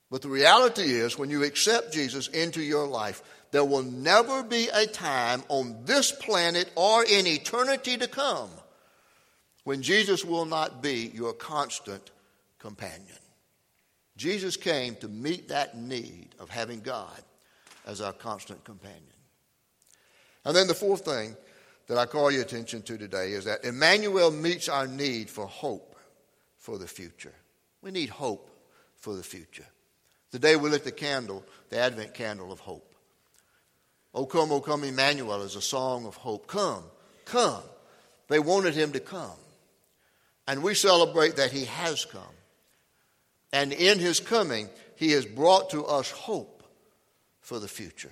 But 0.10 0.22
the 0.22 0.30
reality 0.30 0.84
is, 0.84 1.18
when 1.18 1.30
you 1.30 1.44
accept 1.44 1.94
Jesus 1.94 2.28
into 2.28 2.62
your 2.62 2.88
life, 2.88 3.22
there 3.52 3.66
will 3.66 3.84
never 3.84 4.44
be 4.44 4.68
a 4.74 4.86
time 4.86 5.44
on 5.50 5.86
this 5.86 6.12
planet 6.12 6.72
or 6.76 7.04
in 7.04 7.28
eternity 7.28 7.98
to 7.98 8.08
come 8.08 8.50
when 9.64 9.82
Jesus 9.82 10.24
will 10.24 10.46
not 10.46 10.82
be 10.82 11.12
your 11.14 11.34
constant 11.34 12.12
companion. 12.60 13.18
Jesus 14.18 14.58
came 14.58 14.96
to 14.98 15.08
meet 15.08 15.50
that 15.50 15.78
need 15.78 16.30
of 16.40 16.50
having 16.50 16.82
God 16.82 17.22
as 17.86 18.02
our 18.02 18.14
constant 18.14 18.64
companion. 18.64 19.02
And 20.46 20.56
then 20.56 20.68
the 20.68 20.74
fourth 20.74 21.06
thing 21.06 21.36
that 21.88 21.98
I 21.98 22.06
call 22.06 22.32
your 22.32 22.44
attention 22.44 22.82
to 22.84 22.98
today 22.98 23.34
is 23.34 23.46
that 23.46 23.66
Emmanuel 23.66 24.32
meets 24.32 24.70
our 24.70 24.88
need 24.88 25.30
for 25.30 25.46
hope 25.46 25.96
for 26.58 26.78
the 26.78 26.88
future. 26.88 27.34
We 27.82 27.92
need 27.92 28.10
hope 28.10 28.50
for 28.96 29.16
the 29.16 29.24
future. 29.24 29.66
Today 30.32 30.56
we 30.56 30.70
lit 30.70 30.84
the 30.84 30.92
candle, 30.92 31.44
the 31.70 31.78
Advent 31.78 32.14
candle 32.14 32.52
of 32.52 32.60
hope. 32.60 32.96
O 34.16 34.26
come, 34.26 34.52
O 34.52 34.62
come, 34.62 34.84
Emmanuel 34.84 35.42
is 35.42 35.56
a 35.56 35.62
song 35.62 36.06
of 36.06 36.16
hope. 36.16 36.48
Come, 36.48 36.84
come. 37.26 37.64
They 38.30 38.40
wanted 38.40 38.76
him 38.76 38.94
to 38.94 39.00
come. 39.00 39.32
And 40.48 40.64
we 40.64 40.74
celebrate 40.74 41.36
that 41.38 41.52
he 41.52 41.66
has 41.66 42.06
come. 42.06 42.22
And 43.52 43.72
in 43.74 44.00
his 44.00 44.20
coming, 44.20 44.70
he 44.96 45.12
has 45.12 45.26
brought 45.26 45.70
to 45.72 45.86
us 45.86 46.10
hope 46.12 46.64
for 47.42 47.60
the 47.60 47.68
future. 47.68 48.12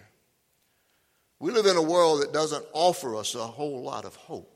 We 1.41 1.51
live 1.51 1.65
in 1.65 1.75
a 1.75 1.82
world 1.82 2.21
that 2.21 2.34
doesn't 2.34 2.63
offer 2.71 3.15
us 3.15 3.34
a 3.34 3.39
whole 3.39 3.82
lot 3.82 4.06
of 4.06 4.15
hope. 4.15 4.47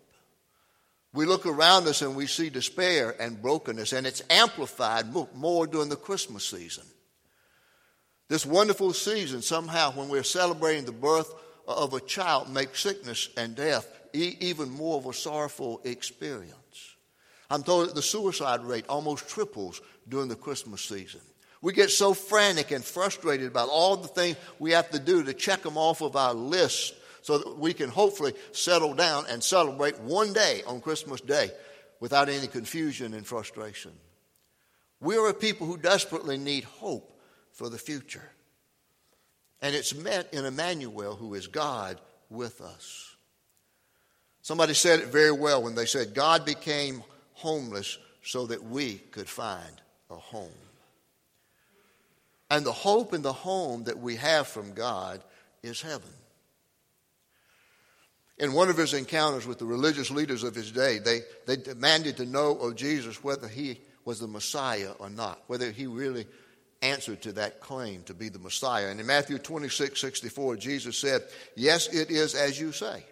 We 1.13 1.25
look 1.25 1.47
around 1.47 1.87
us 1.87 2.03
and 2.03 2.15
we 2.15 2.27
see 2.27 2.51
despair 2.51 3.15
and 3.19 3.41
brokenness, 3.41 3.91
and 3.91 4.05
it's 4.05 4.21
amplified 4.29 5.07
more 5.33 5.65
during 5.65 5.89
the 5.89 5.95
Christmas 5.95 6.45
season. 6.45 6.83
This 8.29 8.45
wonderful 8.45 8.93
season, 8.93 9.41
somehow, 9.41 9.93
when 9.93 10.09
we're 10.09 10.21
celebrating 10.21 10.85
the 10.85 10.91
birth 10.91 11.33
of 11.67 11.95
a 11.95 12.01
child, 12.01 12.53
makes 12.53 12.81
sickness 12.81 13.29
and 13.35 13.55
death 13.55 13.91
even 14.13 14.69
more 14.69 14.97
of 14.97 15.07
a 15.07 15.13
sorrowful 15.13 15.81
experience. 15.85 16.95
I'm 17.49 17.63
told 17.63 17.89
that 17.89 17.95
the 17.95 18.03
suicide 18.03 18.63
rate 18.63 18.85
almost 18.87 19.27
triples 19.27 19.81
during 20.07 20.27
the 20.27 20.35
Christmas 20.35 20.83
season. 20.83 21.21
We 21.65 21.73
get 21.73 21.89
so 21.89 22.13
frantic 22.13 22.69
and 22.69 22.85
frustrated 22.85 23.47
about 23.47 23.69
all 23.69 23.97
the 23.97 24.07
things 24.07 24.37
we 24.59 24.73
have 24.73 24.91
to 24.91 24.99
do 24.99 25.23
to 25.23 25.33
check 25.33 25.63
them 25.63 25.79
off 25.79 26.01
of 26.01 26.15
our 26.15 26.35
list 26.35 26.93
so 27.23 27.39
that 27.39 27.57
we 27.57 27.73
can 27.73 27.89
hopefully 27.89 28.35
settle 28.51 28.93
down 28.93 29.25
and 29.31 29.43
celebrate 29.43 29.99
one 29.99 30.31
day 30.31 30.61
on 30.67 30.79
Christmas 30.79 31.21
Day 31.21 31.49
without 31.99 32.29
any 32.29 32.45
confusion 32.45 33.15
and 33.15 33.25
frustration. 33.25 33.93
We 34.99 35.17
are 35.17 35.27
a 35.27 35.33
people 35.33 35.65
who 35.65 35.77
desperately 35.77 36.37
need 36.37 36.65
hope 36.65 37.19
for 37.51 37.67
the 37.67 37.79
future. 37.79 38.29
And 39.59 39.73
it's 39.73 39.95
met 39.95 40.31
in 40.35 40.45
Emmanuel, 40.45 41.15
who 41.15 41.33
is 41.33 41.47
God 41.47 41.99
with 42.29 42.61
us. 42.61 43.15
Somebody 44.43 44.75
said 44.75 44.99
it 44.99 45.07
very 45.07 45.31
well 45.31 45.63
when 45.63 45.73
they 45.73 45.87
said, 45.87 46.13
God 46.13 46.45
became 46.45 47.03
homeless 47.33 47.97
so 48.21 48.45
that 48.45 48.63
we 48.63 48.97
could 48.97 49.27
find 49.27 49.81
a 50.11 50.15
home. 50.15 50.51
And 52.55 52.65
the 52.65 52.71
hope 52.71 53.11
and 53.11 53.21
the 53.21 53.33
home 53.33 53.83
that 53.83 53.99
we 53.99 54.15
have 54.15 54.47
from 54.47 54.71
God 54.71 55.21
is 55.61 55.81
heaven. 55.81 56.07
In 58.37 58.53
one 58.53 58.69
of 58.69 58.77
his 58.77 58.93
encounters 58.93 59.45
with 59.45 59.59
the 59.59 59.65
religious 59.65 60.09
leaders 60.09 60.41
of 60.41 60.55
his 60.55 60.71
day, 60.71 60.99
they, 60.99 61.19
they 61.45 61.57
demanded 61.57 62.15
to 62.15 62.25
know 62.25 62.55
of 62.55 62.77
Jesus 62.77 63.21
whether 63.21 63.49
he 63.49 63.81
was 64.05 64.21
the 64.21 64.27
Messiah 64.27 64.91
or 64.99 65.09
not, 65.09 65.41
whether 65.47 65.69
he 65.69 65.85
really 65.85 66.27
answered 66.81 67.21
to 67.23 67.33
that 67.33 67.59
claim 67.59 68.03
to 68.03 68.13
be 68.13 68.29
the 68.29 68.39
Messiah. 68.39 68.87
And 68.87 69.01
in 69.01 69.05
Matthew 69.05 69.37
26 69.37 69.99
64, 69.99 70.55
Jesus 70.55 70.97
said, 70.97 71.23
Yes, 71.57 71.93
it 71.93 72.09
is 72.09 72.35
as 72.35 72.57
you 72.57 72.71
say. 72.71 73.03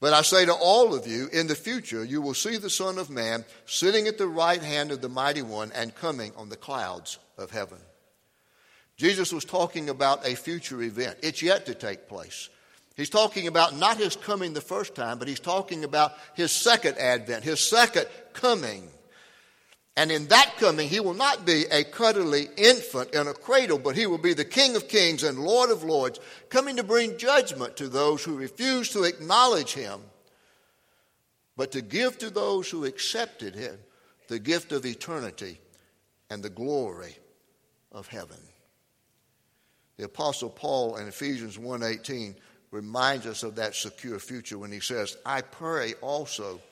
But 0.00 0.12
I 0.12 0.22
say 0.22 0.44
to 0.44 0.54
all 0.54 0.92
of 0.92 1.06
you, 1.06 1.28
in 1.32 1.46
the 1.46 1.54
future 1.54 2.02
you 2.02 2.20
will 2.20 2.34
see 2.34 2.56
the 2.56 2.68
Son 2.68 2.98
of 2.98 3.10
Man 3.10 3.44
sitting 3.66 4.08
at 4.08 4.18
the 4.18 4.26
right 4.26 4.60
hand 4.60 4.90
of 4.90 5.02
the 5.02 5.08
Mighty 5.08 5.42
One 5.42 5.70
and 5.72 5.94
coming 5.94 6.32
on 6.36 6.48
the 6.48 6.56
clouds 6.56 7.20
of 7.38 7.52
heaven. 7.52 7.78
Jesus 9.00 9.32
was 9.32 9.46
talking 9.46 9.88
about 9.88 10.26
a 10.28 10.34
future 10.34 10.82
event. 10.82 11.16
It's 11.22 11.40
yet 11.40 11.64
to 11.64 11.74
take 11.74 12.06
place. 12.06 12.50
He's 12.98 13.08
talking 13.08 13.46
about 13.46 13.74
not 13.74 13.96
his 13.96 14.14
coming 14.14 14.52
the 14.52 14.60
first 14.60 14.94
time, 14.94 15.18
but 15.18 15.26
he's 15.26 15.40
talking 15.40 15.84
about 15.84 16.12
his 16.34 16.52
second 16.52 16.98
advent, 16.98 17.42
his 17.42 17.60
second 17.60 18.08
coming. 18.34 18.86
And 19.96 20.12
in 20.12 20.26
that 20.26 20.52
coming, 20.58 20.86
he 20.86 21.00
will 21.00 21.14
not 21.14 21.46
be 21.46 21.64
a 21.72 21.82
cuddly 21.82 22.48
infant 22.58 23.14
in 23.14 23.26
a 23.26 23.32
cradle, 23.32 23.78
but 23.78 23.96
he 23.96 24.04
will 24.04 24.18
be 24.18 24.34
the 24.34 24.44
King 24.44 24.76
of 24.76 24.86
kings 24.86 25.22
and 25.22 25.38
Lord 25.38 25.70
of 25.70 25.82
lords, 25.82 26.20
coming 26.50 26.76
to 26.76 26.82
bring 26.82 27.16
judgment 27.16 27.78
to 27.78 27.88
those 27.88 28.22
who 28.22 28.36
refuse 28.36 28.90
to 28.90 29.04
acknowledge 29.04 29.72
him, 29.72 30.02
but 31.56 31.72
to 31.72 31.80
give 31.80 32.18
to 32.18 32.28
those 32.28 32.68
who 32.68 32.84
accepted 32.84 33.54
him 33.54 33.78
the 34.28 34.38
gift 34.38 34.72
of 34.72 34.84
eternity 34.84 35.58
and 36.28 36.42
the 36.42 36.50
glory 36.50 37.16
of 37.92 38.06
heaven. 38.08 38.36
The 40.00 40.06
apostle 40.06 40.48
Paul 40.48 40.96
in 40.96 41.08
Ephesians 41.08 41.58
1:18 41.58 42.34
reminds 42.70 43.26
us 43.26 43.42
of 43.42 43.56
that 43.56 43.74
secure 43.74 44.18
future 44.18 44.56
when 44.56 44.72
he 44.72 44.80
says, 44.80 45.18
"I 45.26 45.42
pray 45.42 45.92
also 46.00 46.62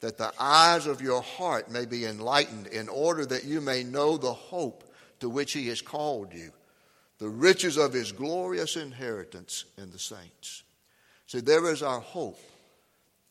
that 0.00 0.18
the 0.18 0.34
eyes 0.38 0.84
of 0.84 1.00
your 1.00 1.22
heart 1.22 1.70
may 1.70 1.86
be 1.86 2.04
enlightened 2.04 2.66
in 2.66 2.90
order 2.90 3.24
that 3.24 3.44
you 3.44 3.62
may 3.62 3.84
know 3.84 4.18
the 4.18 4.34
hope 4.34 4.94
to 5.20 5.30
which 5.30 5.54
he 5.54 5.68
has 5.68 5.80
called 5.80 6.34
you, 6.34 6.52
the 7.16 7.30
riches 7.30 7.78
of 7.78 7.94
his 7.94 8.12
glorious 8.12 8.76
inheritance 8.76 9.64
in 9.78 9.90
the 9.90 9.98
saints." 9.98 10.62
See, 11.26 11.40
there 11.40 11.72
is 11.72 11.82
our 11.82 12.00
hope. 12.00 12.38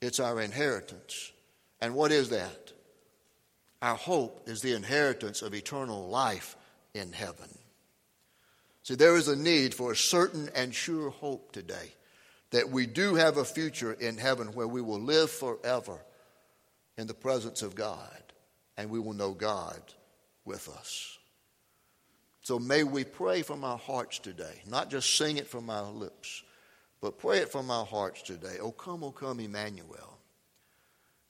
It's 0.02 0.20
our 0.20 0.42
inheritance. 0.42 1.32
And 1.80 1.94
what 1.94 2.12
is 2.12 2.30
that? 2.30 2.74
Our 3.84 3.98
hope 3.98 4.50
is 4.50 4.64
the 4.64 4.74
inheritance 4.74 5.44
of 5.44 5.54
eternal 5.54 6.08
life 6.08 6.58
in 6.96 7.14
heaven. 7.14 7.60
See, 8.84 8.96
there 8.96 9.16
is 9.16 9.30
a 9.30 9.36
need 9.36 9.74
for 9.74 9.94
a 9.94 9.96
certain 9.96 10.50
and 10.54 10.76
sure 10.76 11.10
hope 11.10 11.52
today 11.54 11.94
that 12.52 12.70
we 12.70 12.86
do 12.86 13.16
have 13.16 13.38
a 13.38 13.46
future 13.46 13.94
in 13.94 14.18
heaven 14.18 14.48
where 14.50 14.68
we 14.68 14.82
will 14.82 15.00
live 15.00 15.32
forever 15.32 16.00
in 16.98 17.08
the 17.08 17.14
presence 17.14 17.62
of 17.62 17.76
God 17.76 18.22
and 18.78 18.90
we 18.90 19.00
will 19.00 19.14
know 19.14 19.32
God 19.32 19.82
with 20.46 20.70
us. 20.70 21.18
So 22.42 22.60
may 22.60 22.84
we 22.84 23.06
pray 23.06 23.42
from 23.42 23.64
our 23.64 23.78
hearts 23.78 24.20
today, 24.20 24.62
not 24.68 24.90
just 24.90 25.18
sing 25.18 25.38
it 25.38 25.48
from 25.48 25.70
our 25.70 25.90
lips, 25.90 26.44
but 27.02 27.18
pray 27.18 27.40
it 27.40 27.52
from 27.52 27.72
our 27.72 27.86
hearts 27.86 28.22
today. 28.22 28.58
Oh, 28.62 28.72
come, 28.72 29.04
oh, 29.04 29.12
come, 29.12 29.40
Emmanuel. 29.40 30.20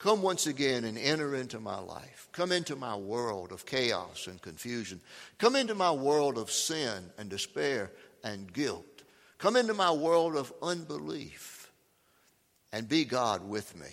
Come 0.03 0.21
once 0.21 0.47
again 0.47 0.83
and 0.83 0.97
enter 0.97 1.33
into 1.33 1.61
my 1.61 1.79
life. 1.79 2.27
Come 2.33 2.51
into 2.51 2.75
my 2.75 2.93
world 2.93 3.53
of 3.53 3.65
chaos 3.65 4.27
and 4.27 4.41
confusion. 4.41 4.99
Come 5.37 5.55
into 5.55 5.75
my 5.75 5.91
world 5.91 6.37
of 6.37 6.51
sin 6.51 7.05
and 7.17 7.29
despair 7.29 7.89
and 8.21 8.51
guilt. 8.51 9.03
Come 9.37 9.55
into 9.55 9.73
my 9.73 9.93
world 9.93 10.35
of 10.35 10.51
unbelief 10.61 11.71
and 12.73 12.89
be 12.89 13.05
God 13.05 13.47
with 13.47 13.79
me. 13.79 13.87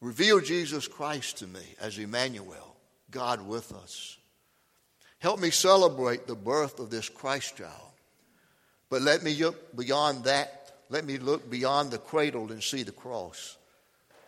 Reveal 0.00 0.38
Jesus 0.38 0.86
Christ 0.86 1.38
to 1.38 1.48
me 1.48 1.74
as 1.80 1.98
Emmanuel, 1.98 2.76
God 3.10 3.44
with 3.44 3.72
us. 3.72 4.16
Help 5.18 5.40
me 5.40 5.50
celebrate 5.50 6.28
the 6.28 6.36
birth 6.36 6.78
of 6.78 6.90
this 6.90 7.08
Christ 7.08 7.56
child. 7.56 7.90
But 8.90 9.02
let 9.02 9.24
me 9.24 9.34
look 9.34 9.74
beyond 9.74 10.22
that. 10.22 10.70
Let 10.88 11.04
me 11.04 11.18
look 11.18 11.50
beyond 11.50 11.90
the 11.90 11.98
cradle 11.98 12.52
and 12.52 12.62
see 12.62 12.84
the 12.84 12.92
cross 12.92 13.56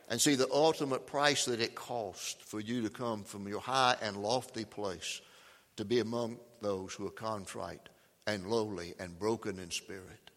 and 0.08 0.20
see 0.20 0.34
the 0.34 0.50
ultimate 0.52 1.06
price 1.06 1.44
that 1.46 1.60
it 1.60 1.74
cost 1.74 2.42
for 2.42 2.60
you 2.60 2.82
to 2.82 2.90
come 2.90 3.24
from 3.24 3.48
your 3.48 3.60
high 3.60 3.96
and 4.00 4.16
lofty 4.16 4.64
place 4.64 5.20
to 5.76 5.84
be 5.84 6.00
among 6.00 6.38
those 6.60 6.94
who 6.94 7.06
are 7.06 7.10
contrite 7.10 7.88
and 8.26 8.46
lowly 8.46 8.94
and 8.98 9.18
broken 9.18 9.58
in 9.58 9.70
spirit. 9.70 10.30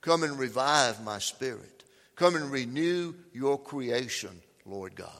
Come 0.00 0.22
and 0.22 0.38
revive 0.38 1.02
my 1.02 1.18
spirit. 1.18 1.84
Come 2.16 2.36
and 2.36 2.50
renew 2.50 3.14
your 3.32 3.58
creation, 3.58 4.40
Lord 4.66 4.94
God. 4.94 5.10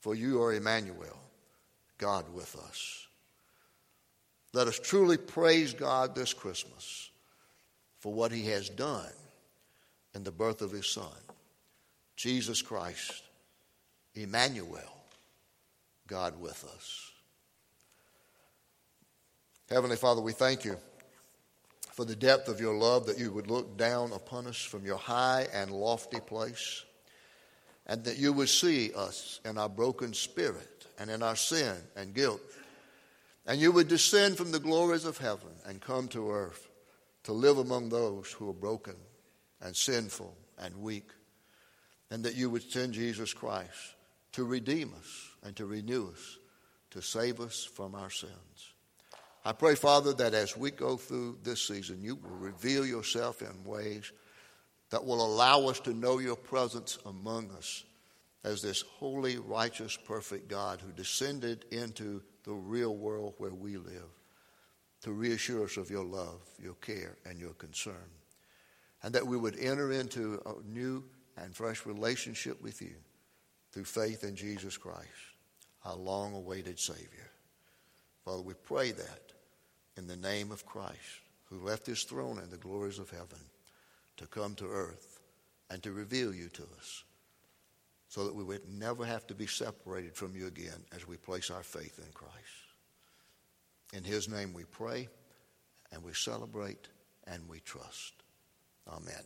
For 0.00 0.14
you 0.14 0.40
are 0.42 0.54
Emmanuel, 0.54 1.18
God 1.98 2.32
with 2.32 2.56
us. 2.56 3.06
Let 4.52 4.68
us 4.68 4.78
truly 4.78 5.16
praise 5.16 5.74
God 5.74 6.14
this 6.14 6.32
Christmas 6.32 7.10
for 7.98 8.12
what 8.12 8.32
he 8.32 8.46
has 8.46 8.68
done 8.68 9.12
in 10.14 10.22
the 10.22 10.30
birth 10.30 10.62
of 10.62 10.70
his 10.70 10.86
Son, 10.86 11.12
Jesus 12.16 12.62
Christ, 12.62 13.22
Emmanuel, 14.14 14.80
God 16.06 16.40
with 16.40 16.64
us. 16.74 17.12
Heavenly 19.68 19.96
Father, 19.96 20.22
we 20.22 20.32
thank 20.32 20.64
you 20.64 20.76
for 21.92 22.04
the 22.04 22.16
depth 22.16 22.48
of 22.48 22.60
your 22.60 22.74
love 22.74 23.06
that 23.06 23.18
you 23.18 23.32
would 23.32 23.50
look 23.50 23.76
down 23.76 24.12
upon 24.12 24.46
us 24.46 24.56
from 24.56 24.84
your 24.84 24.96
high 24.96 25.46
and 25.52 25.70
lofty 25.70 26.20
place, 26.20 26.84
and 27.86 28.04
that 28.04 28.16
you 28.16 28.32
would 28.32 28.48
see 28.48 28.92
us 28.94 29.40
in 29.44 29.58
our 29.58 29.68
broken 29.68 30.14
spirit 30.14 30.86
and 30.98 31.10
in 31.10 31.22
our 31.22 31.36
sin 31.36 31.76
and 31.96 32.14
guilt, 32.14 32.40
and 33.46 33.60
you 33.60 33.72
would 33.72 33.88
descend 33.88 34.36
from 34.36 34.52
the 34.52 34.58
glories 34.58 35.04
of 35.04 35.18
heaven 35.18 35.50
and 35.66 35.80
come 35.80 36.08
to 36.08 36.30
earth 36.30 36.68
to 37.24 37.32
live 37.32 37.58
among 37.58 37.88
those 37.88 38.32
who 38.32 38.48
are 38.48 38.54
broken 38.54 38.96
and 39.60 39.74
sinful 39.74 40.34
and 40.58 40.74
weak, 40.76 41.10
and 42.10 42.24
that 42.24 42.34
you 42.36 42.50
would 42.50 42.70
send 42.70 42.92
Jesus 42.92 43.32
Christ 43.32 43.94
to 44.32 44.44
redeem 44.44 44.92
us 44.98 45.30
and 45.42 45.56
to 45.56 45.66
renew 45.66 46.10
us, 46.10 46.38
to 46.90 47.02
save 47.02 47.40
us 47.40 47.64
from 47.64 47.94
our 47.94 48.10
sins. 48.10 48.72
I 49.44 49.52
pray, 49.52 49.76
Father, 49.76 50.12
that 50.14 50.34
as 50.34 50.56
we 50.56 50.70
go 50.70 50.96
through 50.96 51.38
this 51.42 51.62
season, 51.66 52.02
you 52.02 52.16
will 52.16 52.36
reveal 52.36 52.84
yourself 52.84 53.42
in 53.42 53.64
ways 53.64 54.12
that 54.90 55.04
will 55.04 55.24
allow 55.24 55.68
us 55.68 55.80
to 55.80 55.94
know 55.94 56.18
your 56.18 56.36
presence 56.36 56.98
among 57.06 57.50
us 57.52 57.84
as 58.44 58.62
this 58.62 58.82
holy, 58.82 59.38
righteous, 59.38 59.96
perfect 59.96 60.48
God 60.48 60.80
who 60.80 60.92
descended 60.92 61.64
into 61.70 62.22
the 62.44 62.52
real 62.52 62.94
world 62.96 63.34
where 63.38 63.54
we 63.54 63.76
live 63.76 64.10
to 65.02 65.12
reassure 65.12 65.64
us 65.64 65.76
of 65.76 65.90
your 65.90 66.04
love, 66.04 66.40
your 66.62 66.74
care, 66.74 67.16
and 67.24 67.38
your 67.38 67.54
concern. 67.54 68.10
And 69.02 69.14
that 69.14 69.26
we 69.26 69.36
would 69.36 69.58
enter 69.58 69.92
into 69.92 70.40
a 70.46 70.54
new 70.68 71.04
and 71.36 71.54
fresh 71.54 71.86
relationship 71.86 72.62
with 72.62 72.80
you 72.80 72.94
through 73.72 73.84
faith 73.84 74.24
in 74.24 74.36
Jesus 74.36 74.76
Christ, 74.76 75.06
our 75.84 75.96
long 75.96 76.34
awaited 76.34 76.78
Savior. 76.78 77.30
Father, 78.24 78.42
we 78.42 78.54
pray 78.54 78.92
that 78.92 79.32
in 79.96 80.06
the 80.06 80.16
name 80.16 80.50
of 80.50 80.66
Christ, 80.66 81.20
who 81.44 81.64
left 81.64 81.86
his 81.86 82.02
throne 82.02 82.40
in 82.42 82.50
the 82.50 82.56
glories 82.56 82.98
of 82.98 83.10
heaven 83.10 83.38
to 84.16 84.26
come 84.26 84.54
to 84.56 84.66
earth 84.66 85.20
and 85.70 85.82
to 85.82 85.92
reveal 85.92 86.34
you 86.34 86.48
to 86.48 86.62
us 86.78 87.04
so 88.08 88.24
that 88.24 88.34
we 88.34 88.44
would 88.44 88.68
never 88.68 89.04
have 89.04 89.26
to 89.26 89.34
be 89.34 89.46
separated 89.46 90.14
from 90.14 90.34
you 90.34 90.46
again 90.46 90.84
as 90.94 91.06
we 91.06 91.16
place 91.16 91.50
our 91.50 91.62
faith 91.62 91.98
in 91.98 92.10
Christ. 92.12 92.34
In 93.92 94.04
his 94.04 94.28
name 94.28 94.52
we 94.52 94.64
pray 94.64 95.08
and 95.92 96.02
we 96.02 96.12
celebrate 96.12 96.88
and 97.26 97.48
we 97.48 97.60
trust. 97.60 98.14
Amen. 98.88 99.22